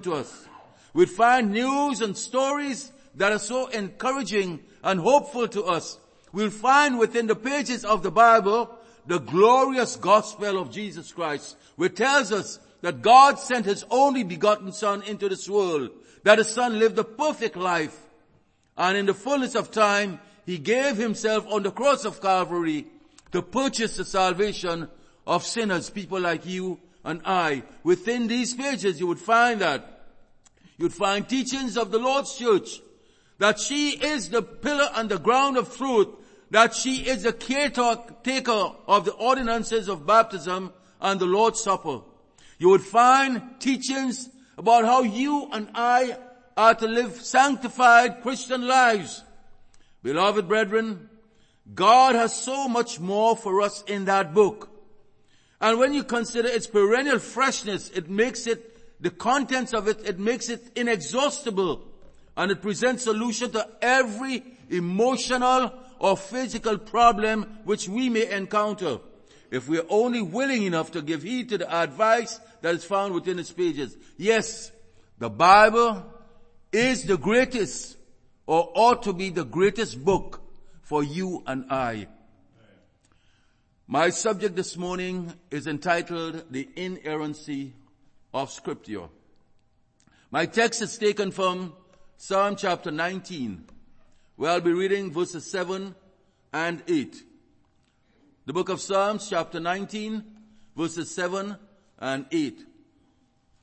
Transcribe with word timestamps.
to 0.00 0.14
us. 0.14 0.46
We'd 0.94 1.10
find 1.10 1.52
news 1.52 2.00
and 2.00 2.16
stories 2.16 2.92
that 3.14 3.32
are 3.32 3.38
so 3.38 3.68
encouraging 3.68 4.60
and 4.82 5.00
hopeful 5.00 5.48
to 5.48 5.64
us. 5.64 5.98
We'll 6.32 6.50
find 6.50 6.98
within 6.98 7.26
the 7.26 7.36
pages 7.36 7.84
of 7.84 8.02
the 8.02 8.10
Bible 8.10 8.70
the 9.06 9.18
glorious 9.18 9.96
gospel 9.96 10.58
of 10.58 10.70
Jesus 10.70 11.12
Christ, 11.12 11.56
which 11.76 11.96
tells 11.96 12.32
us 12.32 12.58
that 12.82 13.02
God 13.02 13.38
sent 13.38 13.66
His 13.66 13.84
only 13.90 14.24
begotten 14.24 14.72
Son 14.72 15.02
into 15.02 15.28
this 15.28 15.48
world, 15.48 15.90
that 16.24 16.38
His 16.38 16.48
Son 16.48 16.78
lived 16.78 16.98
a 16.98 17.04
perfect 17.04 17.56
life, 17.56 17.98
and 18.76 18.96
in 18.96 19.06
the 19.06 19.14
fullness 19.14 19.54
of 19.54 19.70
time, 19.70 20.20
He 20.46 20.58
gave 20.58 20.96
Himself 20.96 21.46
on 21.48 21.62
the 21.62 21.70
cross 21.70 22.04
of 22.04 22.20
Calvary 22.20 22.86
to 23.32 23.42
purchase 23.42 23.96
the 23.96 24.04
salvation 24.04 24.88
of 25.26 25.44
sinners, 25.44 25.90
people 25.90 26.20
like 26.20 26.46
you 26.46 26.78
and 27.04 27.20
I. 27.24 27.62
Within 27.82 28.28
these 28.28 28.54
pages, 28.54 29.00
you 29.00 29.06
would 29.06 29.18
find 29.18 29.60
that 29.60 30.06
you'd 30.78 30.94
find 30.94 31.28
teachings 31.28 31.76
of 31.76 31.90
the 31.90 31.98
Lord's 31.98 32.36
church, 32.36 32.80
that 33.38 33.58
she 33.58 33.90
is 33.90 34.30
the 34.30 34.42
pillar 34.42 34.88
and 34.94 35.08
the 35.08 35.18
ground 35.18 35.56
of 35.56 35.76
truth, 35.76 36.08
that 36.50 36.74
she 36.74 37.06
is 37.06 37.22
the 37.22 37.32
caretaker 37.32 38.72
of 38.86 39.04
the 39.04 39.12
ordinances 39.12 39.88
of 39.88 40.06
baptism 40.06 40.72
and 41.00 41.18
the 41.20 41.26
Lord's 41.26 41.62
Supper. 41.62 42.00
You 42.58 42.68
would 42.68 42.82
find 42.82 43.42
teachings 43.58 44.28
about 44.56 44.84
how 44.84 45.02
you 45.02 45.48
and 45.52 45.68
I 45.74 46.16
are 46.56 46.74
to 46.74 46.86
live 46.86 47.16
sanctified 47.16 48.22
Christian 48.22 48.66
lives. 48.66 49.24
Beloved 50.02 50.46
brethren, 50.46 51.08
God 51.74 52.14
has 52.14 52.34
so 52.34 52.68
much 52.68 53.00
more 53.00 53.36
for 53.36 53.62
us 53.62 53.82
in 53.86 54.04
that 54.06 54.34
book. 54.34 54.71
And 55.62 55.78
when 55.78 55.94
you 55.94 56.02
consider 56.02 56.48
its 56.48 56.66
perennial 56.66 57.20
freshness, 57.20 57.88
it 57.90 58.10
makes 58.10 58.48
it, 58.48 59.00
the 59.00 59.10
contents 59.10 59.72
of 59.72 59.86
it, 59.86 60.04
it 60.04 60.18
makes 60.18 60.48
it 60.48 60.60
inexhaustible. 60.74 61.82
And 62.36 62.50
it 62.50 62.60
presents 62.60 63.04
solution 63.04 63.52
to 63.52 63.68
every 63.80 64.42
emotional 64.68 65.72
or 66.00 66.16
physical 66.16 66.78
problem 66.78 67.60
which 67.64 67.88
we 67.88 68.08
may 68.08 68.28
encounter. 68.32 68.98
If 69.52 69.68
we're 69.68 69.86
only 69.88 70.20
willing 70.20 70.64
enough 70.64 70.90
to 70.92 71.02
give 71.02 71.22
heed 71.22 71.50
to 71.50 71.58
the 71.58 71.72
advice 71.72 72.40
that 72.62 72.74
is 72.74 72.84
found 72.84 73.14
within 73.14 73.38
its 73.38 73.52
pages. 73.52 73.96
Yes, 74.16 74.72
the 75.18 75.30
Bible 75.30 76.04
is 76.72 77.04
the 77.04 77.18
greatest 77.18 77.96
or 78.46 78.72
ought 78.74 79.04
to 79.04 79.12
be 79.12 79.30
the 79.30 79.44
greatest 79.44 80.04
book 80.04 80.40
for 80.80 81.04
you 81.04 81.44
and 81.46 81.66
I. 81.70 82.08
My 83.92 84.08
subject 84.08 84.56
this 84.56 84.78
morning 84.78 85.34
is 85.50 85.66
entitled 85.66 86.44
The 86.50 86.66
Inerrancy 86.76 87.74
of 88.32 88.50
Scripture. 88.50 89.08
My 90.30 90.46
text 90.46 90.80
is 90.80 90.96
taken 90.96 91.30
from 91.30 91.74
Psalm 92.16 92.56
chapter 92.56 92.90
19, 92.90 93.66
where 94.36 94.52
I'll 94.52 94.62
be 94.62 94.72
reading 94.72 95.12
verses 95.12 95.44
7 95.50 95.94
and 96.54 96.82
8. 96.88 97.22
The 98.46 98.54
book 98.54 98.70
of 98.70 98.80
Psalms 98.80 99.28
chapter 99.28 99.60
19, 99.60 100.24
verses 100.74 101.14
7 101.14 101.54
and 101.98 102.24
8. 102.32 102.64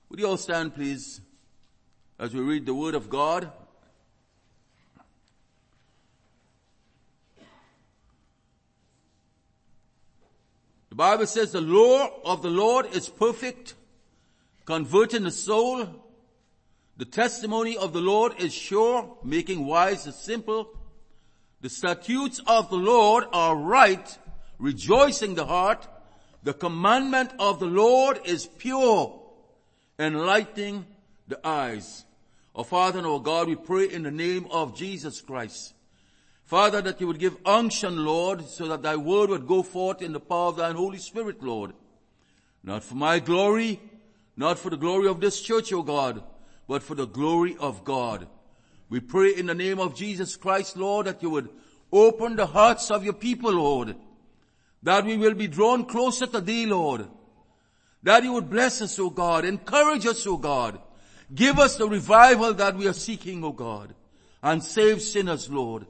Would 0.09 0.19
you 0.19 0.27
all 0.27 0.38
stand 0.38 0.75
please 0.75 1.22
as 2.19 2.35
we 2.35 2.41
read 2.41 2.67
the 2.67 2.75
word 2.75 2.94
of 2.94 3.09
God? 3.09 3.52
Bible 11.00 11.28
says 11.28 11.53
the 11.53 11.61
law 11.61 12.09
of 12.25 12.42
the 12.42 12.50
Lord 12.50 12.94
is 12.94 13.08
perfect, 13.08 13.73
converting 14.66 15.23
the 15.23 15.31
soul. 15.31 15.88
The 16.97 17.06
testimony 17.06 17.78
of 17.78 17.94
the 17.94 18.02
Lord 18.02 18.33
is 18.38 18.53
sure, 18.53 19.17
making 19.23 19.66
wise 19.66 20.03
the 20.03 20.11
simple. 20.11 20.67
The 21.61 21.69
statutes 21.69 22.41
of 22.45 22.69
the 22.69 22.75
Lord 22.75 23.23
are 23.31 23.56
right, 23.56 24.17
rejoicing 24.57 25.35
the 25.35 25.46
heart. 25.46 25.88
The 26.44 26.53
commandment 26.53 27.31
of 27.40 27.62
the 27.62 27.68
Lord 27.68 28.19
is 28.25 28.47
pure, 28.57 29.22
enlightening 29.97 30.85
the 31.29 31.40
eyes. 31.47 32.03
Our 32.53 32.66
Father 32.66 32.97
and 32.97 33.07
our 33.07 33.22
God, 33.22 33.47
we 33.47 33.56
pray 33.56 33.90
in 33.90 34.03
the 34.03 34.12
name 34.12 34.47
of 34.51 34.75
Jesus 34.75 35.22
Christ 35.22 35.74
Father, 36.50 36.82
that 36.82 37.00
you 37.00 37.06
would 37.06 37.20
give 37.20 37.38
unction, 37.46 38.04
Lord, 38.04 38.44
so 38.44 38.68
that 38.70 38.82
thy 38.82 38.96
word 38.96 39.30
would 39.30 39.46
go 39.46 39.62
forth 39.62 40.02
in 40.02 40.14
the 40.14 40.20
power 40.20 40.48
of 40.48 40.56
thine 40.56 40.74
Holy 40.74 40.98
Spirit, 40.98 41.44
Lord. 41.44 41.74
Not 42.64 42.84
for 42.84 42.96
my 42.96 43.20
glory, 43.20 43.80
not 44.36 44.58
for 44.58 44.72
the 44.72 44.76
glory 44.76 45.08
of 45.08 45.22
this 45.22 45.40
church, 45.40 45.72
O 45.72 45.84
God, 45.84 46.24
but 46.68 46.82
for 46.82 46.96
the 46.96 47.06
glory 47.06 47.56
of 47.60 47.84
God. 47.84 48.28
We 48.90 49.00
pray 49.00 49.36
in 49.36 49.46
the 49.46 49.54
name 49.54 49.78
of 49.78 49.94
Jesus 49.94 50.36
Christ, 50.38 50.76
Lord, 50.76 51.06
that 51.06 51.22
you 51.22 51.30
would 51.30 51.50
open 51.94 52.36
the 52.36 52.48
hearts 52.48 52.90
of 52.90 53.04
your 53.04 53.14
people, 53.14 53.52
Lord, 53.52 53.96
that 54.81 55.06
we 55.06 55.18
will 55.18 55.36
be 55.36 55.48
drawn 55.48 55.86
closer 55.86 56.26
to 56.26 56.42
thee, 56.42 56.66
Lord, 56.66 57.06
that 58.02 58.24
you 58.24 58.34
would 58.34 58.50
bless 58.50 58.81
us, 58.81 58.98
O 58.98 59.12
God, 59.12 59.46
encourage 59.46 60.08
us, 60.08 60.26
O 60.26 60.36
God, 60.36 60.80
give 61.31 61.60
us 61.60 61.76
the 61.76 61.88
revival 61.88 62.56
that 62.56 62.76
we 62.76 62.88
are 62.88 62.94
seeking, 62.94 63.44
O 63.44 63.52
God, 63.52 63.94
and 64.42 64.64
save 64.64 65.04
sinners, 65.04 65.48
Lord. 65.48 65.86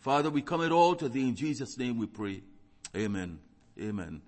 Father, 0.00 0.30
we 0.30 0.40
come 0.40 0.62
it 0.62 0.72
all 0.72 0.94
to 0.94 1.10
thee 1.10 1.28
in 1.28 1.36
Jesus' 1.36 1.76
name 1.76 1.98
we 1.98 2.06
pray. 2.06 2.40
Amen. 2.96 3.38
Amen. 3.78 4.22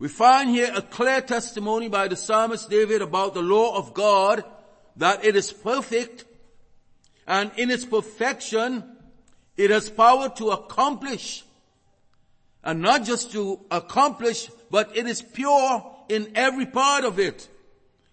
We 0.00 0.08
find 0.08 0.50
here 0.50 0.72
a 0.74 0.82
clear 0.82 1.20
testimony 1.20 1.88
by 1.88 2.08
the 2.08 2.16
psalmist 2.16 2.68
David 2.68 3.02
about 3.02 3.34
the 3.34 3.42
law 3.42 3.76
of 3.76 3.94
God 3.94 4.44
that 4.96 5.24
it 5.24 5.36
is 5.36 5.52
perfect 5.52 6.24
and 7.26 7.52
in 7.56 7.70
its 7.70 7.84
perfection 7.84 8.96
it 9.56 9.70
has 9.70 9.88
power 9.88 10.28
to 10.30 10.50
accomplish 10.50 11.44
and 12.64 12.82
not 12.82 13.04
just 13.04 13.30
to 13.32 13.60
accomplish 13.70 14.50
but 14.72 14.96
it 14.96 15.06
is 15.06 15.22
pure 15.22 15.96
in 16.08 16.32
every 16.34 16.66
part 16.66 17.04
of 17.04 17.20
it. 17.20 17.48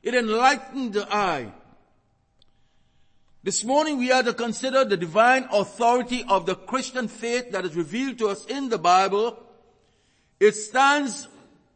It 0.03 0.13
enlightened 0.13 0.93
the 0.93 1.11
eye. 1.11 1.51
This 3.45 3.63
morning 3.63 3.99
we 3.99 4.11
are 4.11 4.23
to 4.23 4.33
consider 4.33 4.83
the 4.85 4.97
divine 4.97 5.47
authority 5.51 6.25
of 6.27 6.47
the 6.47 6.55
Christian 6.55 7.07
faith 7.07 7.51
that 7.51 7.63
is 7.63 7.75
revealed 7.75 8.17
to 8.17 8.29
us 8.29 8.43
in 8.47 8.69
the 8.69 8.79
Bible. 8.79 9.37
It 10.39 10.53
stands 10.53 11.27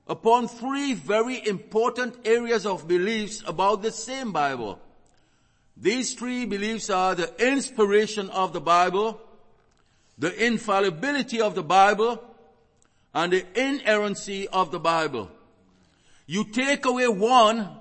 upon 0.07 0.47
three 0.47 0.95
very 0.95 1.47
important 1.47 2.15
areas 2.25 2.65
of 2.65 2.87
beliefs 2.87 3.43
about 3.45 3.83
the 3.83 3.91
same 3.91 4.31
Bible. 4.31 4.79
These 5.77 6.15
three 6.15 6.47
beliefs 6.47 6.89
are 6.89 7.13
the 7.13 7.31
inspiration 7.37 8.31
of 8.31 8.51
the 8.51 8.61
Bible, 8.61 9.21
the 10.17 10.33
infallibility 10.43 11.39
of 11.39 11.53
the 11.53 11.61
Bible, 11.61 12.19
and 13.13 13.31
the 13.31 13.45
inerrancy 13.53 14.47
of 14.47 14.71
the 14.71 14.79
Bible. 14.79 15.29
You 16.25 16.45
take 16.45 16.87
away 16.87 17.07
one 17.07 17.78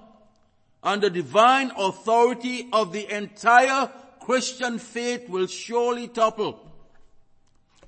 and 0.82 1.02
the 1.02 1.10
divine 1.10 1.72
authority 1.76 2.68
of 2.72 2.92
the 2.92 3.14
entire 3.14 3.90
Christian 4.20 4.78
faith 4.78 5.28
will 5.28 5.46
surely 5.46 6.08
topple. 6.08 6.64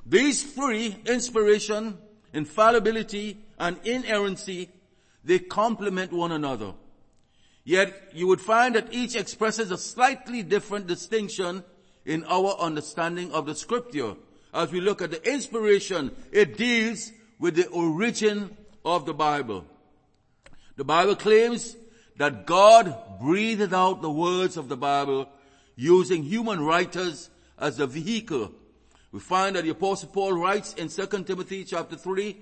These 0.06 0.54
three, 0.54 0.96
inspiration, 1.06 1.98
infallibility, 2.32 3.38
and 3.58 3.76
inerrancy, 3.84 4.70
they 5.24 5.38
complement 5.38 6.12
one 6.12 6.32
another. 6.32 6.72
Yet 7.64 8.10
you 8.14 8.26
would 8.26 8.40
find 8.40 8.74
that 8.74 8.92
each 8.92 9.14
expresses 9.14 9.70
a 9.70 9.78
slightly 9.78 10.42
different 10.42 10.86
distinction 10.86 11.62
in 12.04 12.24
our 12.24 12.56
understanding 12.58 13.30
of 13.32 13.46
the 13.46 13.54
scripture. 13.54 14.16
As 14.52 14.72
we 14.72 14.80
look 14.80 15.02
at 15.02 15.10
the 15.10 15.30
inspiration, 15.30 16.10
it 16.32 16.56
deals 16.56 17.12
with 17.38 17.54
the 17.54 17.68
origin 17.68 18.56
of 18.84 19.06
the 19.06 19.14
Bible. 19.14 19.64
The 20.76 20.84
Bible 20.84 21.14
claims 21.14 21.76
that 22.20 22.44
God 22.44 22.94
breathed 23.18 23.72
out 23.72 24.02
the 24.02 24.10
words 24.10 24.58
of 24.58 24.68
the 24.68 24.76
Bible 24.76 25.26
using 25.74 26.22
human 26.22 26.62
writers 26.62 27.30
as 27.58 27.78
the 27.78 27.86
vehicle. 27.86 28.52
We 29.10 29.20
find 29.20 29.56
that 29.56 29.64
the 29.64 29.70
apostle 29.70 30.10
Paul 30.10 30.34
writes 30.34 30.74
in 30.74 30.88
2 30.88 31.24
Timothy 31.24 31.64
chapter 31.64 31.96
3 31.96 32.36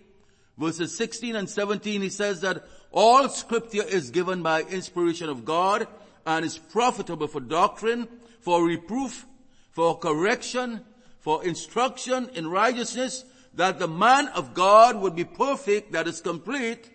verses 0.59 0.97
16 0.97 1.37
and 1.37 1.49
17 1.49 2.03
he 2.03 2.09
says 2.09 2.41
that 2.41 2.67
all 2.91 3.29
scripture 3.29 3.85
is 3.85 4.11
given 4.11 4.43
by 4.43 4.63
inspiration 4.63 5.29
of 5.29 5.45
God 5.45 5.87
and 6.27 6.45
is 6.45 6.59
profitable 6.59 7.29
for 7.29 7.39
doctrine, 7.39 8.09
for 8.41 8.65
reproof, 8.65 9.27
for 9.71 9.97
correction, 9.97 10.81
for 11.21 11.45
instruction 11.45 12.29
in 12.35 12.49
righteousness, 12.49 13.25
that 13.55 13.79
the 13.79 13.87
man 13.87 14.27
of 14.35 14.55
God 14.55 14.97
would 14.97 15.15
be 15.15 15.25
perfect, 15.25 15.93
that 15.93 16.09
is 16.09 16.21
complete, 16.21 16.91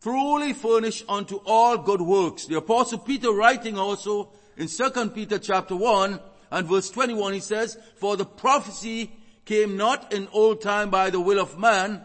truly 0.00 0.54
furnished 0.54 1.04
unto 1.08 1.36
all 1.44 1.76
good 1.76 2.00
works. 2.00 2.46
The 2.46 2.56
apostle 2.56 2.98
Peter 2.98 3.30
writing 3.30 3.78
also 3.78 4.30
in 4.56 4.66
2 4.66 5.10
Peter 5.10 5.38
chapter 5.38 5.76
1 5.76 6.18
and 6.50 6.66
verse 6.66 6.90
21 6.90 7.34
he 7.34 7.40
says, 7.40 7.78
for 7.96 8.16
the 8.16 8.24
prophecy 8.24 9.12
came 9.44 9.76
not 9.76 10.12
in 10.12 10.28
old 10.32 10.62
time 10.62 10.90
by 10.90 11.10
the 11.10 11.20
will 11.20 11.38
of 11.38 11.58
man, 11.58 12.02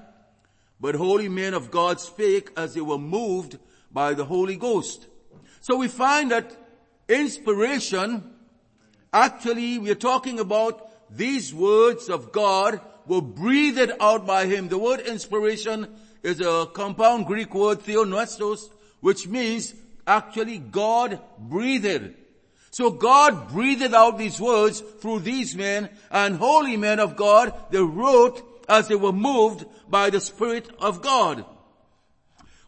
but 0.79 0.95
holy 0.95 1.29
men 1.29 1.53
of 1.53 1.71
God 1.71 1.99
spake 1.99 2.51
as 2.57 2.73
they 2.73 2.81
were 2.81 2.97
moved 2.97 3.57
by 3.91 4.13
the 4.13 4.25
Holy 4.25 4.57
Ghost. 4.57 5.07
So 5.61 5.77
we 5.77 5.87
find 5.87 6.31
that 6.31 6.55
inspiration, 7.07 8.23
actually 9.13 9.77
we 9.79 9.89
are 9.89 9.95
talking 9.95 10.39
about 10.39 10.81
these 11.15 11.53
words 11.53 12.09
of 12.09 12.31
God 12.31 12.81
were 13.05 13.21
breathed 13.21 13.91
out 14.01 14.25
by 14.25 14.47
Him. 14.47 14.67
The 14.67 14.77
word 14.77 14.99
inspiration 14.99 15.87
is 16.25 16.41
a 16.41 16.65
compound 16.73 17.27
Greek 17.27 17.53
word 17.53 17.79
theopneustos, 17.81 18.71
which 18.99 19.27
means 19.27 19.75
actually 20.07 20.57
God 20.57 21.19
breathed. 21.37 22.15
So 22.71 22.89
God 22.89 23.49
breathed 23.49 23.93
out 23.93 24.17
these 24.17 24.41
words 24.41 24.79
through 24.79 25.19
these 25.19 25.55
men 25.55 25.87
and 26.09 26.37
holy 26.37 26.77
men 26.77 26.99
of 26.99 27.15
God. 27.15 27.53
They 27.69 27.79
wrote 27.79 28.41
as 28.67 28.87
they 28.87 28.95
were 28.95 29.13
moved 29.13 29.65
by 29.87 30.09
the 30.09 30.19
Spirit 30.19 30.67
of 30.79 31.03
God. 31.03 31.45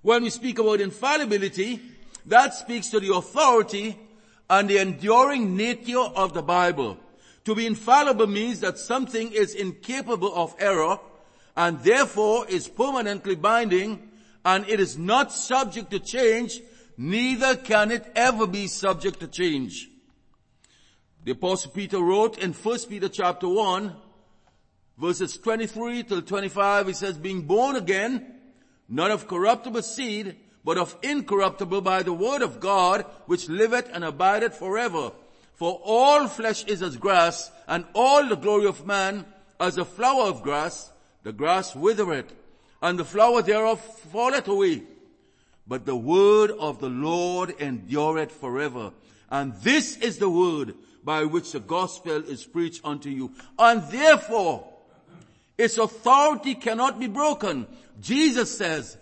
When 0.03 0.21
we 0.21 0.29
speak 0.29 0.59
about 0.59 0.79
infallibility, 0.79 1.81
that 2.27 2.53
speaks 2.53 2.89
to 2.89 2.99
the 2.99 3.15
authority 3.15 3.97
and 4.49 4.69
the 4.69 4.77
enduring 4.77 5.57
nature 5.57 5.97
of 5.97 6.33
the 6.33 6.43
Bible. 6.43 6.97
To 7.45 7.55
be 7.55 7.65
infallible 7.65 8.27
means 8.27 8.59
that 8.59 8.77
something 8.77 9.31
is 9.31 9.55
incapable 9.55 10.33
of 10.35 10.55
error 10.59 10.99
and 11.57 11.79
therefore 11.79 12.47
is 12.47 12.69
permanently 12.69 13.35
binding 13.35 14.09
and 14.45 14.65
it 14.69 14.79
is 14.79 14.97
not 14.97 15.33
subject 15.33 15.91
to 15.91 15.99
change, 15.99 16.61
neither 16.97 17.57
can 17.57 17.91
it 17.91 18.09
ever 18.15 18.47
be 18.47 18.67
subject 18.67 19.19
to 19.19 19.27
change. 19.27 19.89
The 21.25 21.31
apostle 21.31 21.71
Peter 21.71 21.99
wrote 21.99 22.37
in 22.37 22.53
1 22.53 22.79
Peter 22.87 23.09
chapter 23.09 23.49
1 23.49 23.93
verses 24.97 25.37
23 25.37 26.03
till 26.03 26.21
25, 26.21 26.87
he 26.87 26.93
says, 26.93 27.17
being 27.17 27.41
born 27.41 27.75
again, 27.75 28.35
not 28.89 29.11
of 29.11 29.27
corruptible 29.27 29.81
seed, 29.81 30.37
but 30.63 30.77
of 30.77 30.95
incorruptible 31.03 31.81
by 31.81 32.03
the 32.03 32.13
word 32.13 32.41
of 32.41 32.59
God, 32.59 33.05
which 33.25 33.47
liveth 33.47 33.89
and 33.93 34.03
abideth 34.03 34.55
forever. 34.55 35.11
For 35.53 35.79
all 35.83 36.27
flesh 36.27 36.65
is 36.65 36.81
as 36.81 36.97
grass, 36.97 37.51
and 37.67 37.85
all 37.93 38.27
the 38.27 38.35
glory 38.35 38.65
of 38.65 38.85
man 38.85 39.25
as 39.59 39.77
a 39.77 39.85
flower 39.85 40.23
of 40.23 40.43
grass. 40.43 40.91
The 41.23 41.33
grass 41.33 41.75
withereth, 41.75 42.33
and 42.81 42.97
the 42.97 43.05
flower 43.05 43.41
thereof 43.41 43.81
falleth 44.11 44.47
away. 44.47 44.83
But 45.67 45.85
the 45.85 45.95
word 45.95 46.51
of 46.51 46.79
the 46.79 46.89
Lord 46.89 47.55
endureth 47.59 48.31
forever. 48.31 48.93
And 49.29 49.53
this 49.55 49.97
is 49.97 50.17
the 50.17 50.29
word 50.29 50.75
by 51.03 51.25
which 51.25 51.51
the 51.51 51.59
gospel 51.59 52.23
is 52.23 52.45
preached 52.45 52.81
unto 52.85 53.09
you. 53.09 53.31
And 53.59 53.83
therefore, 53.91 54.67
its 55.57 55.77
authority 55.77 56.55
cannot 56.55 56.99
be 56.99 57.07
broken. 57.07 57.67
Jesus 57.99 58.57
says, 58.57 58.97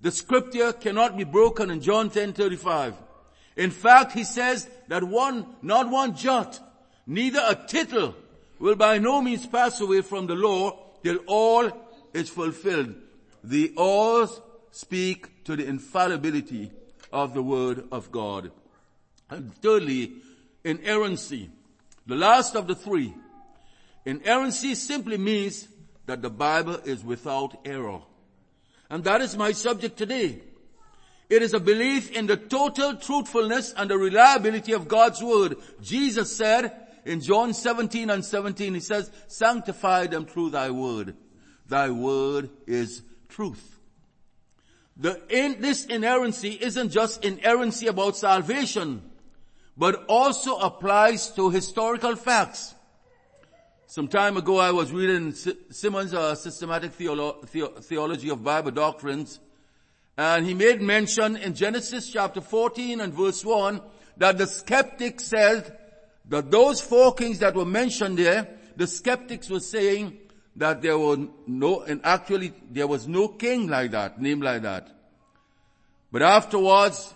the 0.00 0.10
scripture 0.10 0.72
cannot 0.72 1.16
be 1.16 1.24
broken 1.24 1.70
in 1.70 1.80
John 1.80 2.10
10 2.10 2.32
35. 2.32 2.94
In 3.56 3.70
fact, 3.70 4.12
he 4.12 4.24
says 4.24 4.68
that 4.88 5.02
one, 5.02 5.46
not 5.62 5.90
one 5.90 6.14
jot, 6.14 6.60
neither 7.06 7.40
a 7.44 7.54
tittle 7.54 8.14
will 8.58 8.76
by 8.76 8.98
no 8.98 9.22
means 9.22 9.46
pass 9.46 9.80
away 9.80 10.02
from 10.02 10.26
the 10.26 10.34
law 10.34 10.85
till 11.02 11.18
all 11.26 11.70
is 12.12 12.28
fulfilled. 12.28 12.94
The 13.44 13.72
alls 13.76 14.40
speak 14.70 15.44
to 15.44 15.56
the 15.56 15.66
infallibility 15.66 16.70
of 17.12 17.34
the 17.34 17.42
word 17.42 17.84
of 17.92 18.10
God. 18.10 18.50
And 19.30 19.54
thirdly, 19.56 20.14
inerrancy. 20.64 21.50
The 22.06 22.16
last 22.16 22.54
of 22.54 22.66
the 22.66 22.74
three. 22.74 23.14
Inerrancy 24.04 24.74
simply 24.74 25.18
means 25.18 25.68
that 26.06 26.22
the 26.22 26.30
Bible 26.30 26.76
is 26.84 27.04
without 27.04 27.56
error. 27.64 28.00
And 28.88 29.02
that 29.04 29.20
is 29.20 29.36
my 29.36 29.52
subject 29.52 29.96
today. 29.96 30.40
It 31.28 31.42
is 31.42 31.54
a 31.54 31.60
belief 31.60 32.12
in 32.12 32.26
the 32.26 32.36
total 32.36 32.94
truthfulness 32.96 33.74
and 33.76 33.90
the 33.90 33.98
reliability 33.98 34.72
of 34.72 34.86
God's 34.86 35.20
word. 35.20 35.56
Jesus 35.82 36.36
said 36.36 36.85
in 37.06 37.20
John 37.20 37.54
17 37.54 38.10
and 38.10 38.24
17, 38.24 38.74
he 38.74 38.80
says, 38.80 39.10
sanctify 39.28 40.08
them 40.08 40.26
through 40.26 40.50
thy 40.50 40.70
word. 40.70 41.16
Thy 41.68 41.90
word 41.90 42.50
is 42.66 43.02
truth. 43.28 43.78
The, 44.96 45.22
in, 45.28 45.60
this 45.60 45.86
inerrancy 45.86 46.58
isn't 46.60 46.90
just 46.90 47.24
inerrancy 47.24 47.86
about 47.86 48.16
salvation, 48.16 49.02
but 49.76 50.04
also 50.08 50.56
applies 50.56 51.30
to 51.30 51.50
historical 51.50 52.16
facts. 52.16 52.74
Some 53.86 54.08
time 54.08 54.36
ago 54.36 54.58
I 54.58 54.72
was 54.72 54.90
reading 54.90 55.32
Simmons' 55.32 56.12
uh, 56.12 56.34
systematic 56.34 56.98
theolo- 56.98 57.48
the- 57.52 57.80
theology 57.82 58.30
of 58.30 58.42
Bible 58.42 58.72
doctrines 58.72 59.38
and 60.18 60.44
he 60.44 60.54
made 60.54 60.82
mention 60.82 61.36
in 61.36 61.54
Genesis 61.54 62.10
chapter 62.10 62.40
14 62.40 63.00
and 63.00 63.14
verse 63.14 63.44
1 63.44 63.80
that 64.16 64.38
the 64.38 64.46
skeptic 64.46 65.20
said 65.20 65.78
that 66.28 66.50
those 66.50 66.80
four 66.80 67.14
kings 67.14 67.38
that 67.40 67.54
were 67.54 67.64
mentioned 67.64 68.18
there, 68.18 68.48
the 68.76 68.86
skeptics 68.86 69.48
were 69.48 69.60
saying 69.60 70.18
that 70.56 70.82
there 70.82 70.98
were 70.98 71.18
no, 71.46 71.82
and 71.82 72.00
actually 72.04 72.52
there 72.70 72.86
was 72.86 73.06
no 73.06 73.28
king 73.28 73.68
like 73.68 73.92
that, 73.92 74.20
named 74.20 74.42
like 74.42 74.62
that. 74.62 74.88
But 76.10 76.22
afterwards, 76.22 77.14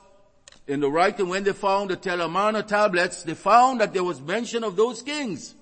in 0.66 0.80
the 0.80 0.90
writing, 0.90 1.28
when 1.28 1.44
they 1.44 1.52
found 1.52 1.90
the 1.90 1.96
Tel 1.96 2.20
Amarna 2.20 2.62
tablets, 2.62 3.22
they 3.22 3.34
found 3.34 3.80
that 3.80 3.92
there 3.92 4.04
was 4.04 4.20
mention 4.20 4.62
of 4.62 4.76
those 4.76 5.02
kings. 5.02 5.54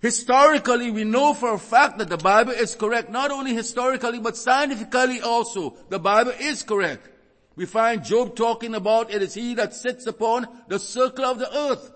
Historically, 0.00 0.90
we 0.90 1.04
know 1.04 1.32
for 1.32 1.54
a 1.54 1.58
fact 1.58 1.98
that 1.98 2.08
the 2.08 2.16
Bible 2.16 2.52
is 2.52 2.74
correct. 2.74 3.10
Not 3.10 3.30
only 3.30 3.54
historically, 3.54 4.18
but 4.18 4.36
scientifically 4.36 5.20
also. 5.20 5.76
The 5.88 5.98
Bible 5.98 6.32
is 6.40 6.62
correct. 6.62 7.08
We 7.54 7.66
find 7.66 8.04
Job 8.04 8.34
talking 8.34 8.74
about 8.74 9.12
it 9.12 9.22
is 9.22 9.34
he 9.34 9.54
that 9.54 9.74
sits 9.74 10.06
upon 10.06 10.46
the 10.68 10.78
circle 10.78 11.24
of 11.24 11.38
the 11.38 11.56
earth. 11.56 11.92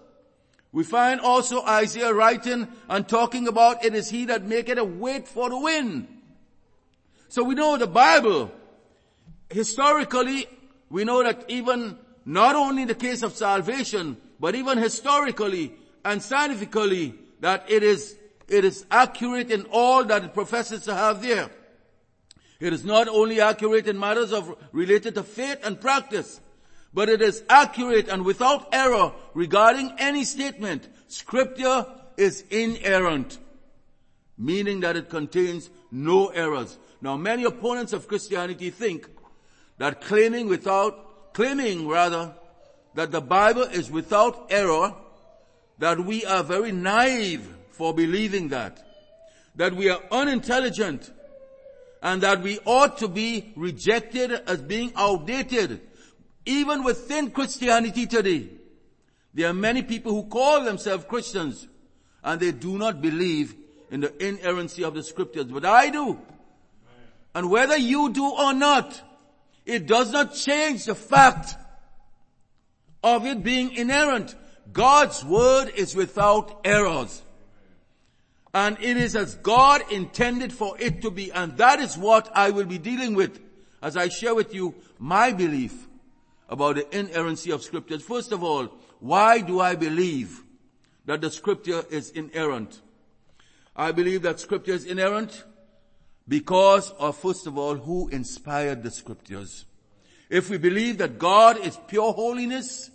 We 0.77 0.85
find 0.85 1.23
also 1.23 1.65
Isaiah 1.65 2.13
writing 2.13 2.69
and 2.91 3.09
talking 3.09 3.49
about 3.49 3.83
it 3.83 3.95
is 3.95 4.11
he 4.11 4.27
that 4.27 4.45
maketh 4.45 4.77
a 4.77 4.85
wait 4.85 5.27
for 5.27 5.49
the 5.49 5.57
wind. 5.59 6.07
So 7.29 7.45
we 7.45 7.55
know 7.55 7.79
the 7.79 7.87
Bible, 7.87 8.53
historically, 9.49 10.47
we 10.91 11.05
know 11.05 11.23
that 11.23 11.47
even 11.49 11.97
not 12.27 12.57
only 12.57 12.83
in 12.83 12.89
the 12.89 12.95
case 12.95 13.23
of 13.23 13.35
salvation, 13.35 14.19
but 14.39 14.55
even 14.55 14.77
historically 14.77 15.73
and 16.05 16.23
scientifically, 16.23 17.15
that 17.41 17.65
it 17.71 17.83
is, 17.83 18.15
it 18.47 18.67
is 18.67 18.85
accurate 18.91 19.51
in 19.51 19.65
all 19.71 20.05
that 20.05 20.25
it 20.25 20.35
professes 20.35 20.83
to 20.83 20.95
have 20.95 21.23
there. 21.23 21.49
It 22.61 22.75
is 22.75 22.85
not 22.85 23.09
only 23.09 23.41
accurate 23.41 23.89
in 23.89 23.99
matters 23.99 24.31
of 24.31 24.55
related 24.73 25.15
to 25.15 25.23
faith 25.23 25.59
and 25.65 25.81
practice, 25.81 26.39
but 26.97 27.11
it 27.11 27.21
is 27.21 27.45
accurate 27.51 28.09
and 28.09 28.25
without 28.25 28.69
error 28.73 29.13
regarding 29.35 29.93
any 29.99 30.25
statement. 30.25 30.89
Scripture 31.09 31.85
is 32.17 32.43
inerrant, 32.49 33.37
meaning 34.39 34.81
that 34.81 34.97
it 34.97 35.11
contains 35.11 35.69
no 35.93 36.29
errors. 36.29 36.79
Now 37.03 37.19
many 37.19 37.45
opponents 37.45 37.93
of 37.93 38.09
Christianity 38.09 38.71
think 38.71 39.11
that 39.77 40.01
claiming 40.01 40.49
without, 40.49 41.35
claiming 41.35 41.87
rather, 41.87 42.35
that 42.95 43.13
the 43.13 43.21
Bible 43.21 43.65
is 43.65 43.91
without 43.91 44.47
error 44.49 44.95
that 45.77 46.01
we 46.01 46.25
are 46.25 46.43
very 46.43 46.73
naive 46.73 47.47
for 47.73 47.93
believing 47.93 48.49
that, 48.49 48.83
that 49.57 49.75
we 49.75 49.91
are 49.91 50.01
unintelligent, 50.11 51.13
and 52.03 52.23
that 52.23 52.41
we 52.41 52.59
ought 52.65 52.97
to 52.97 53.09
be 53.09 53.53
rejected 53.55 54.33
as 54.33 54.63
being 54.63 54.95
outdated. 54.97 55.83
Even 56.47 56.85
within 56.85 57.33
Christianity 57.33 58.07
today, 58.07 58.49
there 59.35 59.51
are 59.51 59.55
many 59.55 59.83
people 59.83 60.13
who 60.13 60.29
call 60.29 60.65
themselves 60.65 61.05
Christians 61.05 61.67
and 62.23 62.41
they 62.41 62.53
do 62.53 62.79
not 62.79 63.03
believe 63.03 63.55
in 63.91 64.01
the 64.01 64.27
inerrancy 64.27 64.83
of 64.85 64.95
the 64.95 65.03
scriptures, 65.03 65.47
but 65.47 65.65
I 65.65 65.91
do. 65.91 66.19
And 67.35 67.51
whether 67.51 67.77
you 67.77 68.13
do 68.13 68.25
or 68.25 68.55
not, 68.55 69.01
it 69.67 69.87
does 69.87 70.11
not 70.11 70.35
change 70.35 70.87
the 70.87 70.95
fact 70.95 71.55
of 73.03 73.27
it 73.27 73.43
being 73.43 73.73
inerrant. 73.73 74.35
God's 74.73 75.25
word 75.25 75.71
is 75.77 75.95
without 75.95 76.61
errors. 76.65 77.23
And 78.55 78.79
it 78.81 78.97
is 78.97 79.15
as 79.15 79.35
God 79.35 79.83
intended 79.93 80.53
for 80.53 80.77
it 80.81 81.03
to 81.03 81.11
be. 81.11 81.31
And 81.31 81.57
that 81.59 81.79
is 81.79 81.99
what 81.99 82.31
I 82.35 82.51
will 82.51 82.65
be 82.65 82.79
dealing 82.79 83.15
with 83.15 83.39
as 83.83 83.97
I 83.97 84.09
share 84.09 84.35
with 84.35 84.55
you 84.55 84.75
my 84.99 85.33
belief 85.33 85.86
about 86.49 86.77
the 86.77 86.99
inerrancy 86.99 87.51
of 87.51 87.63
scriptures. 87.63 88.03
First 88.03 88.33
of 88.33 88.43
all, 88.43 88.69
why 89.01 89.41
do 89.41 89.61
I 89.61 89.75
believe 89.75 90.43
that 91.05 91.21
the 91.21 91.31
scripture 91.31 91.85
is 91.91 92.11
inerrant? 92.11 92.81
I 93.75 93.93
believe 93.93 94.23
that 94.23 94.41
scripture 94.41 94.73
is 94.73 94.85
inerrant 94.85 95.45
because 96.29 96.91
of, 96.93 97.17
first 97.17 97.47
of 97.47 97.59
all, 97.59 97.75
who 97.75 98.09
inspired 98.09 98.83
the 98.83 98.91
scriptures. 98.91 99.67
If 100.29 100.51
we 100.51 100.59
believe 100.59 100.99
that 100.99 101.19
God 101.19 101.59
is 101.59 101.79
pure 101.87 102.13
holiness, 102.13 102.91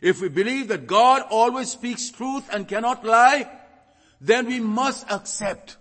if 0.00 0.20
we 0.20 0.28
believe 0.28 0.68
that 0.68 0.86
God 0.86 1.24
always 1.30 1.70
speaks 1.70 2.10
truth 2.10 2.48
and 2.52 2.66
cannot 2.66 3.04
lie, 3.04 3.50
then 4.20 4.46
we 4.46 4.60
must 4.60 5.10
accept 5.10 5.76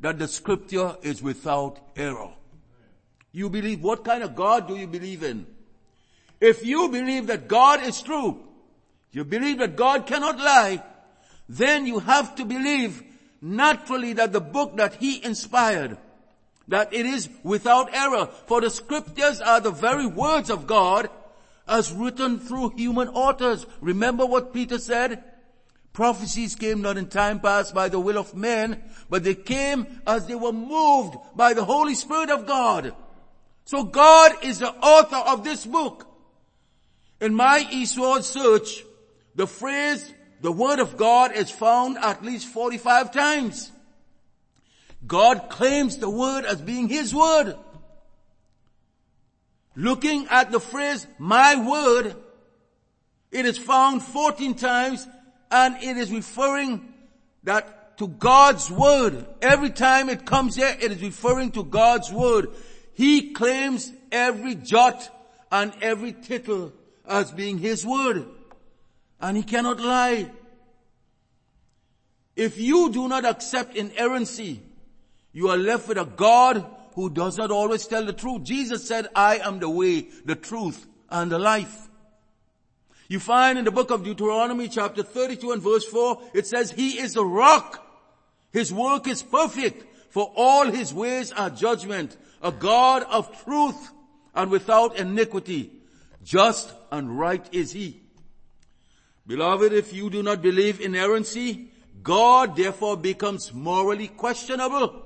that 0.00 0.18
the 0.18 0.28
scripture 0.28 0.96
is 1.02 1.22
without 1.22 1.78
error. 1.96 2.32
You 3.30 3.48
believe, 3.48 3.82
what 3.82 4.04
kind 4.04 4.22
of 4.22 4.34
God 4.34 4.68
do 4.68 4.76
you 4.76 4.86
believe 4.86 5.22
in? 5.22 5.46
If 6.42 6.66
you 6.66 6.88
believe 6.88 7.28
that 7.28 7.46
God 7.46 7.84
is 7.84 8.02
true, 8.02 8.40
you 9.12 9.24
believe 9.24 9.58
that 9.58 9.76
God 9.76 10.08
cannot 10.08 10.38
lie, 10.38 10.82
then 11.48 11.86
you 11.86 12.00
have 12.00 12.34
to 12.34 12.44
believe 12.44 13.00
naturally 13.40 14.14
that 14.14 14.32
the 14.32 14.40
book 14.40 14.76
that 14.78 14.96
he 14.96 15.24
inspired, 15.24 15.98
that 16.66 16.92
it 16.92 17.06
is 17.06 17.28
without 17.44 17.94
error. 17.94 18.26
For 18.46 18.60
the 18.60 18.70
scriptures 18.70 19.40
are 19.40 19.60
the 19.60 19.70
very 19.70 20.08
words 20.08 20.50
of 20.50 20.66
God 20.66 21.10
as 21.68 21.92
written 21.92 22.40
through 22.40 22.70
human 22.70 23.06
authors. 23.10 23.64
Remember 23.80 24.26
what 24.26 24.52
Peter 24.52 24.80
said? 24.80 25.22
Prophecies 25.92 26.56
came 26.56 26.82
not 26.82 26.96
in 26.96 27.06
time 27.06 27.38
past 27.38 27.72
by 27.72 27.88
the 27.88 28.00
will 28.00 28.18
of 28.18 28.34
men, 28.34 28.82
but 29.08 29.22
they 29.22 29.36
came 29.36 29.86
as 30.08 30.26
they 30.26 30.34
were 30.34 30.50
moved 30.50 31.14
by 31.36 31.54
the 31.54 31.64
Holy 31.64 31.94
Spirit 31.94 32.30
of 32.30 32.48
God. 32.48 32.96
So 33.64 33.84
God 33.84 34.42
is 34.42 34.58
the 34.58 34.72
author 34.72 35.30
of 35.30 35.44
this 35.44 35.64
book. 35.64 36.08
In 37.22 37.36
my 37.36 37.64
e-Sword 37.70 38.24
search, 38.24 38.84
the 39.36 39.46
phrase, 39.46 40.12
the 40.40 40.50
word 40.50 40.80
of 40.80 40.96
God 40.96 41.30
is 41.30 41.52
found 41.52 41.96
at 41.96 42.24
least 42.24 42.48
45 42.48 43.12
times. 43.12 43.70
God 45.06 45.48
claims 45.48 45.98
the 45.98 46.10
word 46.10 46.44
as 46.44 46.60
being 46.60 46.88
his 46.88 47.14
word. 47.14 47.56
Looking 49.76 50.26
at 50.30 50.50
the 50.50 50.58
phrase, 50.58 51.06
my 51.16 51.54
word, 51.54 52.16
it 53.30 53.46
is 53.46 53.56
found 53.56 54.02
14 54.02 54.56
times 54.56 55.06
and 55.48 55.76
it 55.76 55.96
is 55.96 56.10
referring 56.10 56.92
that 57.44 57.98
to 57.98 58.08
God's 58.08 58.68
word. 58.68 59.26
Every 59.40 59.70
time 59.70 60.08
it 60.08 60.26
comes 60.26 60.56
here, 60.56 60.76
it 60.80 60.90
is 60.90 61.00
referring 61.00 61.52
to 61.52 61.62
God's 61.62 62.10
word. 62.10 62.48
He 62.94 63.30
claims 63.30 63.92
every 64.10 64.56
jot 64.56 65.08
and 65.52 65.72
every 65.80 66.14
tittle 66.14 66.72
as 67.06 67.30
being 67.30 67.58
his 67.58 67.84
word. 67.84 68.26
And 69.20 69.36
he 69.36 69.42
cannot 69.42 69.80
lie. 69.80 70.30
If 72.34 72.58
you 72.58 72.90
do 72.90 73.08
not 73.08 73.24
accept 73.24 73.76
inerrancy, 73.76 74.62
you 75.32 75.48
are 75.48 75.56
left 75.56 75.88
with 75.88 75.98
a 75.98 76.04
God 76.04 76.64
who 76.94 77.10
does 77.10 77.38
not 77.38 77.50
always 77.50 77.86
tell 77.86 78.04
the 78.04 78.12
truth. 78.12 78.42
Jesus 78.42 78.86
said, 78.86 79.08
I 79.14 79.38
am 79.38 79.58
the 79.58 79.68
way, 79.68 80.08
the 80.24 80.34
truth, 80.34 80.86
and 81.10 81.30
the 81.30 81.38
life. 81.38 81.88
You 83.08 83.20
find 83.20 83.58
in 83.58 83.64
the 83.64 83.70
book 83.70 83.90
of 83.90 84.04
Deuteronomy 84.04 84.68
chapter 84.68 85.02
32 85.02 85.52
and 85.52 85.62
verse 85.62 85.84
4, 85.84 86.30
it 86.34 86.46
says, 86.46 86.70
He 86.70 86.98
is 86.98 87.16
a 87.16 87.24
rock. 87.24 87.86
His 88.52 88.72
work 88.72 89.06
is 89.06 89.22
perfect, 89.22 89.84
for 90.10 90.32
all 90.34 90.70
His 90.70 90.92
ways 90.94 91.32
are 91.32 91.50
judgment, 91.50 92.16
a 92.42 92.52
God 92.52 93.02
of 93.04 93.44
truth 93.44 93.92
and 94.34 94.50
without 94.50 94.96
iniquity. 94.96 95.70
Just 96.22 96.72
and 96.90 97.18
right 97.18 97.46
is 97.52 97.72
He. 97.72 98.02
Beloved, 99.26 99.72
if 99.72 99.92
you 99.92 100.10
do 100.10 100.22
not 100.22 100.42
believe 100.42 100.80
in 100.80 100.94
inerrancy, 100.94 101.70
God 102.02 102.56
therefore 102.56 102.96
becomes 102.96 103.52
morally 103.52 104.08
questionable 104.08 105.04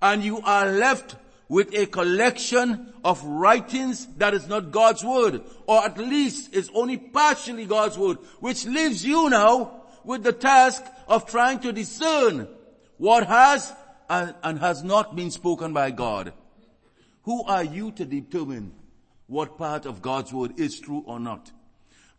and 0.00 0.22
you 0.22 0.40
are 0.40 0.70
left 0.70 1.16
with 1.48 1.74
a 1.74 1.86
collection 1.86 2.92
of 3.04 3.22
writings 3.24 4.06
that 4.16 4.34
is 4.34 4.48
not 4.48 4.70
God's 4.70 5.04
word, 5.04 5.42
or 5.66 5.84
at 5.84 5.98
least 5.98 6.54
is 6.54 6.70
only 6.74 6.96
partially 6.96 7.66
God's 7.66 7.98
word, 7.98 8.18
which 8.40 8.64
leaves 8.64 9.04
you 9.04 9.28
now 9.28 9.82
with 10.04 10.22
the 10.22 10.32
task 10.32 10.82
of 11.06 11.26
trying 11.26 11.60
to 11.60 11.72
discern 11.72 12.48
what 12.96 13.26
has 13.26 13.72
and 14.08 14.58
has 14.58 14.82
not 14.82 15.14
been 15.14 15.30
spoken 15.30 15.72
by 15.72 15.90
God. 15.90 16.32
Who 17.24 17.44
are 17.44 17.64
you 17.64 17.92
to 17.92 18.04
determine 18.04 18.72
what 19.32 19.58
part 19.58 19.86
of 19.86 20.02
God's 20.02 20.32
word 20.32 20.60
is 20.60 20.78
true 20.78 21.02
or 21.06 21.18
not? 21.18 21.50